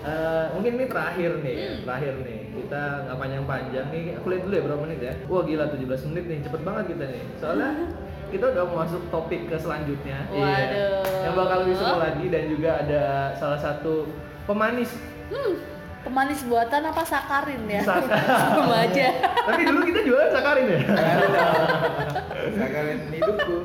Eh, 0.00 0.44
mungkin 0.50 0.72
ini 0.74 0.86
terakhir 0.86 1.30
nih 1.38 1.56
Hmm. 1.60 1.78
terakhir 1.84 2.14
nih 2.22 2.40
kita 2.54 2.82
nggak 3.04 3.18
panjang-panjang 3.18 3.86
nih 3.86 4.04
aku 4.14 4.26
lihat 4.26 4.42
dulu 4.42 4.54
ya 4.54 4.62
berapa 4.64 4.80
menit 4.82 5.00
ya 5.02 5.12
wah 5.26 5.42
gila 5.42 5.64
17 5.68 5.76
menit 6.08 6.24
nih 6.24 6.38
cepet 6.40 6.60
banget 6.62 6.84
kita 6.88 7.04
nih 7.06 7.22
soalnya 7.36 7.70
kita 8.32 8.44
udah 8.48 8.62
mau 8.64 8.76
masuk 8.80 9.02
topik 9.10 9.44
ke 9.44 9.56
selanjutnya 9.56 10.24
Iya. 10.30 10.40
Waduh. 10.40 11.04
yang 11.20 11.34
bakal 11.34 11.56
lebih 11.60 11.74
seru 11.74 11.96
lagi 11.98 12.26
dan 12.26 12.42
juga 12.48 12.70
ada 12.78 13.02
salah 13.34 13.58
satu 13.58 14.08
pemanis 14.44 14.88
Hmm, 15.28 15.52
pemanis 16.00 16.40
buatan 16.44 16.82
apa 16.82 17.02
sakarin 17.02 17.62
ya? 17.64 17.82
Sakarin. 17.82 18.24
Sama 18.24 18.76
aja. 18.82 19.06
tapi 19.20 19.62
dulu 19.62 19.80
kita 19.84 20.00
jualan 20.02 20.30
sakarin 20.30 20.66
ya 20.66 20.78
Sekarang 22.56 23.00
hidupku. 23.10 23.56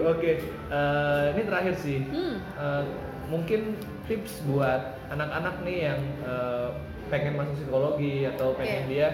oke 0.00 0.30
eh, 0.70 1.24
ini 1.32 1.42
terakhir 1.44 1.74
sih 1.76 1.98
Hmm. 2.08 2.36
Eh, 2.38 2.82
mungkin 3.28 3.76
tips 4.04 4.40
buat 4.44 4.96
anak-anak 5.08 5.60
nih 5.62 5.78
yang 5.86 6.00
eh, 6.22 6.68
pengen 7.08 7.36
masuk 7.36 7.54
psikologi 7.58 8.24
atau 8.26 8.52
pengen 8.54 8.88
dia 8.88 9.08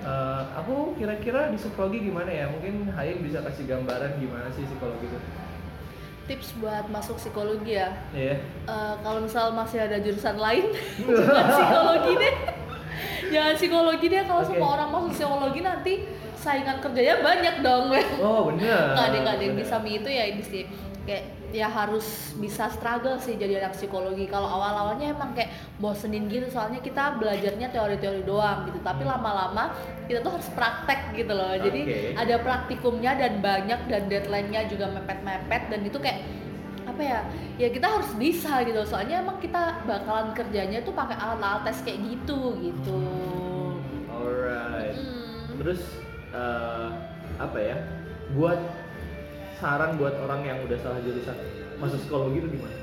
eh, 0.00 0.42
aku 0.54 0.92
kira-kira 0.94 1.48
di 1.48 1.56
psikologi 1.56 2.04
gimana 2.04 2.28
ya 2.28 2.46
mungkin 2.46 2.92
Hain 2.92 3.20
bisa 3.20 3.40
kasih 3.40 3.64
gambaran 3.66 4.20
gimana 4.20 4.52
sih 4.52 4.64
psikologi 4.64 5.08
itu 5.08 5.18
Tips 6.24 6.56
buat 6.56 6.88
masuk 6.88 7.20
psikologi 7.20 7.76
ya. 7.76 7.92
Iya. 8.16 8.40
Eh, 8.64 8.94
kalau 9.04 9.20
misal 9.20 9.52
masih 9.52 9.84
ada 9.84 10.00
jurusan 10.00 10.40
lain, 10.40 10.72
jangan 11.04 11.46
psikologi 11.52 12.12
deh. 12.16 12.34
Jangan 13.24 13.54
psikologi 13.58 14.06
deh 14.06 14.22
kalau 14.28 14.44
Oke. 14.44 14.54
semua 14.54 14.68
orang 14.78 14.88
masuk 14.94 15.10
psikologi 15.16 15.60
nanti 15.64 15.92
saingan 16.38 16.76
kerjanya 16.78 17.24
banyak 17.24 17.54
dong. 17.64 17.88
oh 18.20 18.52
bener 18.52 18.84
nggak 18.94 19.06
ada 19.10 19.16
nggak 19.24 19.34
ada 19.40 19.44
yang 19.48 19.56
bisa 19.56 19.76
itu 19.80 20.08
ya 20.12 20.24
ini 20.28 20.42
sih 20.44 20.62
kayak 21.08 21.24
ya 21.54 21.70
harus 21.70 22.34
bisa 22.42 22.66
struggle 22.74 23.14
sih 23.22 23.38
jadi 23.38 23.62
anak 23.62 23.78
psikologi. 23.78 24.26
Kalau 24.26 24.50
awal-awalnya 24.50 25.14
emang 25.14 25.38
kayak 25.38 25.54
bosenin 25.78 26.26
gitu 26.26 26.50
soalnya 26.50 26.82
kita 26.82 27.14
belajarnya 27.22 27.70
teori-teori 27.70 28.26
doang 28.26 28.66
gitu. 28.66 28.82
Tapi 28.82 29.06
lama-lama 29.06 29.70
kita 30.10 30.18
tuh 30.26 30.34
harus 30.34 30.50
praktek 30.50 31.14
gitu 31.14 31.30
loh. 31.30 31.54
Jadi 31.54 32.12
ada 32.18 32.42
praktikumnya 32.42 33.14
dan 33.14 33.38
banyak 33.38 33.86
dan 33.86 34.10
deadline-nya 34.10 34.66
juga 34.66 34.90
mepet-mepet 34.90 35.62
dan 35.70 35.80
itu 35.86 35.98
kayak 36.02 36.26
apa 36.84 37.00
ya 37.00 37.20
ya 37.62 37.68
kita 37.70 37.86
harus 37.86 38.10
bisa 38.18 38.66
gitu. 38.66 38.82
Soalnya 38.82 39.22
emang 39.22 39.38
kita 39.38 39.86
bakalan 39.86 40.34
kerjanya 40.34 40.82
tuh 40.82 40.90
pakai 40.90 41.14
alat-alat 41.14 41.70
tes 41.70 41.78
kayak 41.86 42.02
gitu 42.02 42.58
gitu. 42.58 42.98
Alright. 44.10 44.98
Hmm. 44.98 45.62
terus 45.62 45.80
eh, 46.34 46.88
apa 47.38 47.58
ya 47.62 47.78
buat 48.34 48.58
saran 49.64 49.96
buat 49.96 50.12
orang 50.20 50.44
yang 50.44 50.60
udah 50.68 50.76
salah 50.84 51.00
jurusan 51.00 51.32
masuk 51.80 51.96
psikologi 52.04 52.44
itu 52.44 52.48
gimana? 52.60 52.76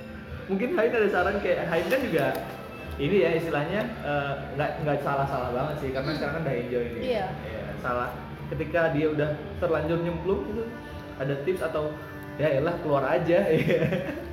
Mungkin 0.50 0.70
Hain 0.74 0.90
ada 0.90 1.10
saran 1.14 1.38
kayak 1.38 1.70
Hain 1.70 1.86
kan 1.86 2.02
juga 2.02 2.26
ini 2.98 3.22
ya 3.22 3.30
istilahnya 3.38 3.82
eh, 4.02 4.34
nggak 4.58 4.72
nggak 4.82 4.98
salah 5.06 5.30
salah 5.30 5.54
banget 5.54 5.76
sih 5.86 5.90
karena 5.94 6.12
sekarang 6.18 6.34
kan 6.42 6.44
udah 6.50 6.56
enjoy 6.58 6.86
nih. 6.98 7.02
Iya. 7.06 7.26
Ya, 7.46 7.64
salah. 7.86 8.10
Ketika 8.50 8.92
dia 8.98 9.08
udah 9.14 9.30
terlanjur 9.62 10.02
nyemplung 10.02 10.42
gitu 10.50 10.66
ada 11.22 11.38
tips 11.46 11.62
atau 11.62 11.94
ya 12.36 12.48
elah 12.60 12.76
keluar 12.80 13.04
aja 13.08 13.40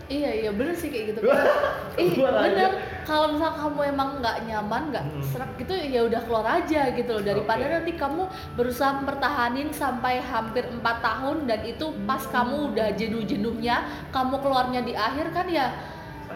Iya 0.08 0.30
iya 0.32 0.50
bener 0.56 0.72
sih 0.72 0.88
kayak 0.88 1.12
gitu. 1.12 1.20
Ih 2.00 2.16
bener. 2.16 2.80
Kalau 3.04 3.36
misal 3.36 3.52
kamu 3.52 3.92
emang 3.92 4.24
nggak 4.24 4.48
nyaman, 4.48 4.88
nggak 4.88 5.04
Hmm. 5.04 5.20
serak 5.20 5.52
gitu, 5.60 5.76
ya 5.76 6.00
udah 6.00 6.24
keluar 6.24 6.48
aja 6.48 6.88
gitu 6.96 7.12
loh. 7.12 7.20
Daripada 7.20 7.68
Oke. 7.68 7.72
nanti 7.76 7.92
kamu 7.92 8.24
berusaha 8.56 8.96
mempertahanin 8.96 9.68
sampai 9.68 10.24
hampir 10.24 10.64
empat 10.64 11.04
tahun 11.04 11.44
dan 11.44 11.60
itu 11.60 11.92
pas 12.08 12.24
Hmm. 12.24 12.32
kamu 12.32 12.56
udah 12.72 12.88
jenuh-jenuhnya, 12.96 13.76
kamu 14.08 14.34
keluarnya 14.40 14.80
di 14.80 14.96
akhir 14.96 15.28
kan 15.28 15.44
ya. 15.44 15.76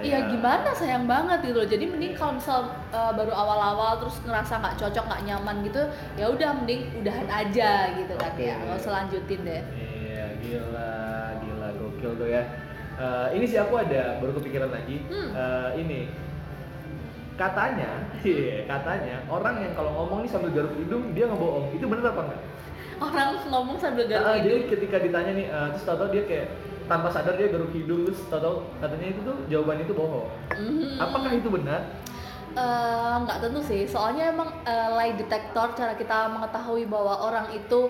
Iya 0.05 0.29
gimana 0.29 0.68
sayang 0.72 1.09
banget 1.09 1.40
gitu 1.40 1.57
loh. 1.57 1.68
Jadi 1.68 1.85
mending 1.88 2.12
kalau 2.12 2.37
misal 2.37 2.68
uh, 2.92 3.12
baru 3.12 3.33
awal-awal 3.33 3.96
terus 3.96 4.20
ngerasa 4.20 4.61
nggak 4.61 4.77
cocok, 4.81 5.05
nggak 5.09 5.22
nyaman 5.25 5.57
gitu, 5.64 5.81
ya 6.20 6.29
udah 6.29 6.61
mending 6.61 6.92
udahan 7.01 7.25
aja 7.25 7.88
gitu 7.96 8.12
kan 8.20 8.33
Oke. 8.33 8.53
ya. 8.53 8.57
Nggak 8.59 8.85
usah 8.85 8.92
lanjutin 9.01 9.40
deh. 9.44 9.62
Iya, 9.81 10.27
gila, 10.44 10.92
gila, 12.03 12.11
gokil 12.11 12.19
tuh 12.19 12.29
ya. 12.29 12.43
Eh, 12.93 13.27
ini 13.38 13.45
sih 13.47 13.57
aku 13.57 13.79
ada 13.79 14.19
baru 14.19 14.37
kepikiran 14.37 14.69
lagi. 14.69 15.07
Hmm. 15.09 15.31
Eh, 15.33 15.71
ini 15.81 16.01
katanya, 17.38 17.91
iya, 18.27 18.67
katanya 18.69 19.25
orang 19.31 19.62
yang 19.65 19.73
kalau 19.73 19.91
ngomong 19.97 20.27
nih 20.27 20.31
sambil 20.31 20.51
garuk 20.53 20.75
hidung 20.77 21.15
dia 21.15 21.25
ngebohong. 21.31 21.73
Itu 21.73 21.87
bener 21.88 22.11
apa 22.11 22.23
enggak? 22.29 22.41
Orang 23.03 23.29
ngomong 23.49 23.77
sambil 23.81 24.05
garuk 24.07 24.27
Ah, 24.27 24.38
jadi 24.38 24.57
hidung. 24.62 24.71
ketika 24.77 24.97
ditanya 25.01 25.33
nih, 25.33 25.47
eh, 25.49 25.67
terus 25.73 25.85
tahu-tahu 25.87 26.11
dia 26.12 26.25
kayak 26.29 26.49
tanpa 26.91 27.09
sadar 27.09 27.35
dia 27.38 27.49
garuk 27.49 27.73
hidung 27.73 28.05
terus 28.05 28.21
tahu-tahu 28.29 28.67
katanya 28.83 29.07
itu 29.17 29.21
tuh 29.25 29.37
jawaban 29.49 29.79
itu 29.81 29.93
bohong. 29.97 30.27
Mhm. 30.53 30.99
Apakah 31.01 31.33
itu 31.33 31.49
benar? 31.49 31.81
Eh, 32.53 33.15
nggak 33.25 33.38
tentu 33.41 33.65
sih, 33.65 33.88
soalnya 33.88 34.29
emang 34.29 34.53
eh, 34.69 34.88
lie 34.93 35.17
detector 35.17 35.73
cara 35.73 35.97
kita 35.97 36.29
mengetahui 36.29 36.85
bahwa 36.85 37.33
orang 37.33 37.49
itu 37.57 37.88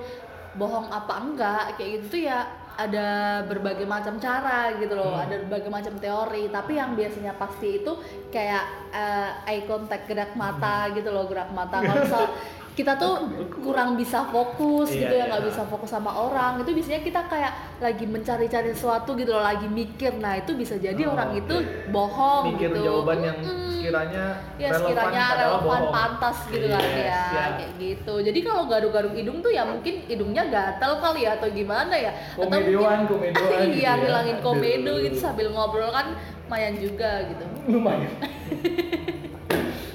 bohong 0.55 0.87
apa 0.87 1.19
enggak 1.19 1.75
kayak 1.75 1.99
gitu 1.99 2.07
tuh 2.15 2.23
ya 2.31 2.45
ada 2.77 3.07
berbagai 3.45 3.85
macam 3.85 4.17
cara 4.17 4.73
gitu 4.77 4.93
loh, 4.93 5.15
Hmm. 5.15 5.25
ada 5.25 5.35
berbagai 5.45 5.69
macam 5.69 5.95
teori. 5.97 6.49
Tapi 6.49 6.73
yang 6.75 6.93
biasanya 6.93 7.35
pasti 7.35 7.81
itu 7.81 7.93
kayak 8.29 8.65
eh, 8.93 9.31
eye 9.49 9.65
contact 9.65 10.05
gerak 10.05 10.33
mata 10.35 10.87
Hmm. 10.87 10.95
gitu 10.95 11.09
loh, 11.09 11.25
gerak 11.25 11.49
mata. 11.51 11.81
Kalau 11.81 12.05
misal 12.05 12.27
kita 12.73 12.97
tuh 12.97 13.29
kurang 13.61 13.95
bisa 13.95 14.25
fokus 14.27 14.89
Iya, 14.89 14.99
gitu 14.99 15.15
ya, 15.15 15.19
iya. 15.21 15.31
nggak 15.31 15.45
bisa 15.45 15.63
fokus 15.69 15.93
sama 15.93 16.09
orang. 16.09 16.65
Itu 16.65 16.73
biasanya 16.73 17.05
kita 17.05 17.21
kayak 17.29 17.53
lagi 17.79 18.05
mencari-cari 18.09 18.73
sesuatu 18.73 19.13
gitu 19.13 19.31
loh, 19.31 19.45
lagi 19.45 19.69
mikir. 19.69 20.17
Nah 20.17 20.41
itu 20.41 20.57
bisa 20.57 20.81
jadi 20.81 21.05
Oh, 21.05 21.13
orang 21.13 21.37
oke. 21.37 21.41
itu 21.45 21.57
bohong 21.93 22.45
Mikir 22.57 22.73
gitu. 22.73 22.81
jawaban 22.83 23.19
yang 23.21 23.39
sekiranya 23.43 24.25
ya 24.57 24.69
relevan 24.71 24.81
sekiranya 24.95 25.25
relevan 25.35 25.61
bohong. 25.83 25.91
pantas 25.91 26.39
gitu 26.49 26.67
kan 26.71 26.81
Yes, 26.81 26.95
ya 26.95 27.03
ya. 27.03 27.47
kayak 27.59 27.73
gitu 27.83 28.15
jadi 28.23 28.39
kalau 28.41 28.63
garuk-garuk 28.71 29.13
hidung 29.13 29.39
tuh 29.43 29.51
ya 29.51 29.67
mungkin 29.67 29.95
hidungnya 30.07 30.47
gatel 30.47 31.03
kali 31.03 31.27
ya 31.27 31.35
atau 31.35 31.51
gimana 31.51 31.91
ya 31.93 32.15
atau 32.39 32.47
Komedioan, 32.47 33.11
komedioan 33.11 33.67
gitu 33.75 33.83
iya 33.83 33.93
ya. 33.99 34.39
komedo 34.39 34.93
gitu 35.03 35.17
sambil 35.19 35.51
ngobrol 35.51 35.91
kan 35.91 36.15
lumayan 36.47 36.79
juga 36.79 37.27
gitu 37.27 37.45
lumayan 37.67 38.07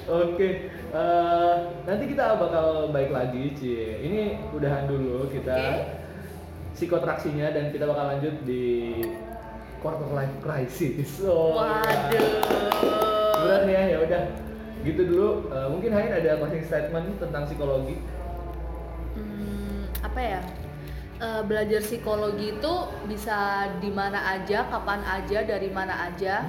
oke 0.08 0.48
eh, 0.72 1.54
nanti 1.84 2.04
kita 2.08 2.40
bakal 2.40 2.90
baik 2.90 3.12
lagi 3.12 3.52
Cie 3.54 4.02
ini 4.02 4.40
udahan 4.50 4.88
dulu 4.88 5.28
kita 5.28 5.56
Oke. 5.56 5.98
psikotraksinya 6.78 7.52
dan 7.52 7.70
kita 7.74 7.84
bakal 7.86 8.06
lanjut 8.16 8.34
di 8.46 9.02
quarter 9.82 10.10
life 10.14 10.36
crisis. 10.42 11.22
Oh, 11.22 11.58
waduh. 11.58 12.42
berat 13.38 13.62
nih 13.66 13.74
ya 13.74 13.82
ya 13.94 13.98
udah. 14.02 14.22
Gitu 14.86 15.00
dulu. 15.10 15.50
Eh, 15.50 15.68
mungkin 15.70 15.90
Hain 15.94 16.12
ada 16.14 16.38
closing 16.38 16.64
statement 16.66 17.18
tentang 17.18 17.46
psikologi? 17.46 17.98
Hmm, 19.18 19.90
apa 20.02 20.20
ya? 20.22 20.40
Eh, 21.18 21.42
belajar 21.46 21.82
psikologi 21.82 22.54
itu 22.54 22.74
bisa 23.10 23.70
di 23.82 23.90
mana 23.90 24.38
aja 24.38 24.70
kapan 24.70 25.02
aja 25.02 25.38
dari 25.42 25.70
mana 25.70 26.10
aja. 26.10 26.46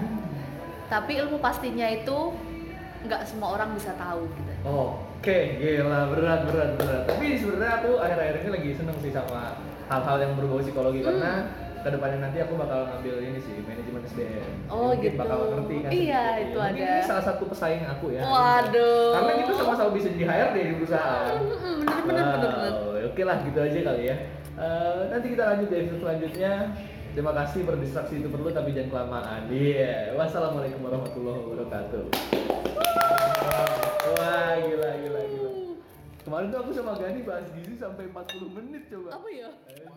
Tapi 0.90 1.22
ilmu 1.22 1.38
pastinya 1.42 1.86
itu 1.90 2.34
nggak 3.00 3.22
semua 3.24 3.56
orang 3.56 3.72
bisa 3.72 3.96
tahu 3.96 4.28
gitu 4.28 4.52
Oke, 5.20 5.38
gila 5.56 6.08
berat 6.12 6.48
berat 6.48 6.72
berat. 6.76 7.04
Tapi 7.08 7.36
sebenarnya 7.36 7.84
aku 7.84 8.00
akhir-akhir 8.00 8.36
ini 8.40 8.50
lagi 8.56 8.70
seneng 8.72 8.98
sih 9.00 9.12
sama 9.12 9.56
hal-hal 9.88 10.18
yang 10.20 10.32
berbau 10.36 10.60
psikologi 10.60 11.04
Hmm. 11.04 11.08
karena 11.12 11.32
ke 11.80 11.88
depannya 11.92 12.20
nanti 12.20 12.38
aku 12.40 12.60
bakal 12.60 12.88
ngambil 12.88 13.16
ini 13.24 13.40
sih 13.40 13.56
manajemen 13.64 14.04
SDM. 14.04 14.52
Oh, 14.68 14.92
Mungkin 14.92 15.00
gitu. 15.00 15.20
Bakal 15.20 15.38
ngerti 15.56 15.76
kan. 15.80 15.90
Iya, 15.92 16.24
itu 16.44 16.58
Mungkin 16.60 16.84
ada. 16.84 16.92
Ini 16.92 17.08
salah 17.08 17.24
satu 17.24 17.44
pesaing 17.48 17.84
aku 17.88 18.06
ya. 18.12 18.22
Waduh. 18.24 19.12
Karena 19.16 19.32
kita 19.40 19.52
sama-sama 19.56 19.92
bisa 19.96 20.08
di 20.12 20.24
deh 20.24 20.64
di 20.68 20.76
perusahaan. 20.76 21.36
Hmm, 21.40 21.80
bener 21.84 22.04
bener 22.04 22.24
bener 22.36 22.52
bener 22.52 22.74
Wow, 22.80 23.08
Oke 23.12 23.22
lah 23.24 23.38
gitu 23.44 23.60
aja 23.60 23.80
kali 23.80 24.04
ya. 24.08 24.16
Eh, 24.60 25.02
nanti 25.08 25.28
kita 25.32 25.44
lanjut 25.48 25.68
di 25.68 25.76
episode 25.80 26.02
selanjutnya. 26.04 26.54
Terima 27.10 27.34
kasih 27.34 27.66
berdistraksi 27.66 28.14
itu 28.18 28.30
perlu 28.30 28.50
tapi 28.50 28.72
jangan 28.72 28.90
kelamaan. 28.90 29.42
Iya. 29.50 30.14
Wassalamualaikum 30.14 30.82
warahmatullahi 30.82 31.40
wabarakatuh. 31.42 32.04
Wah, 34.10 34.54
gila 34.58 34.90
gila 34.96 35.22
gila. 35.26 35.50
Kemarin 36.20 36.48
tuh 36.48 36.60
aku 36.60 36.72
sama 36.72 36.94
Gani 36.96 37.20
bahas 37.24 37.48
gizi 37.52 37.74
sampai 37.76 38.06
40 38.08 38.54
menit 38.54 38.84
coba. 38.88 39.10
apa 39.18 39.28
ya 39.28 39.50
Eh, 39.68 39.90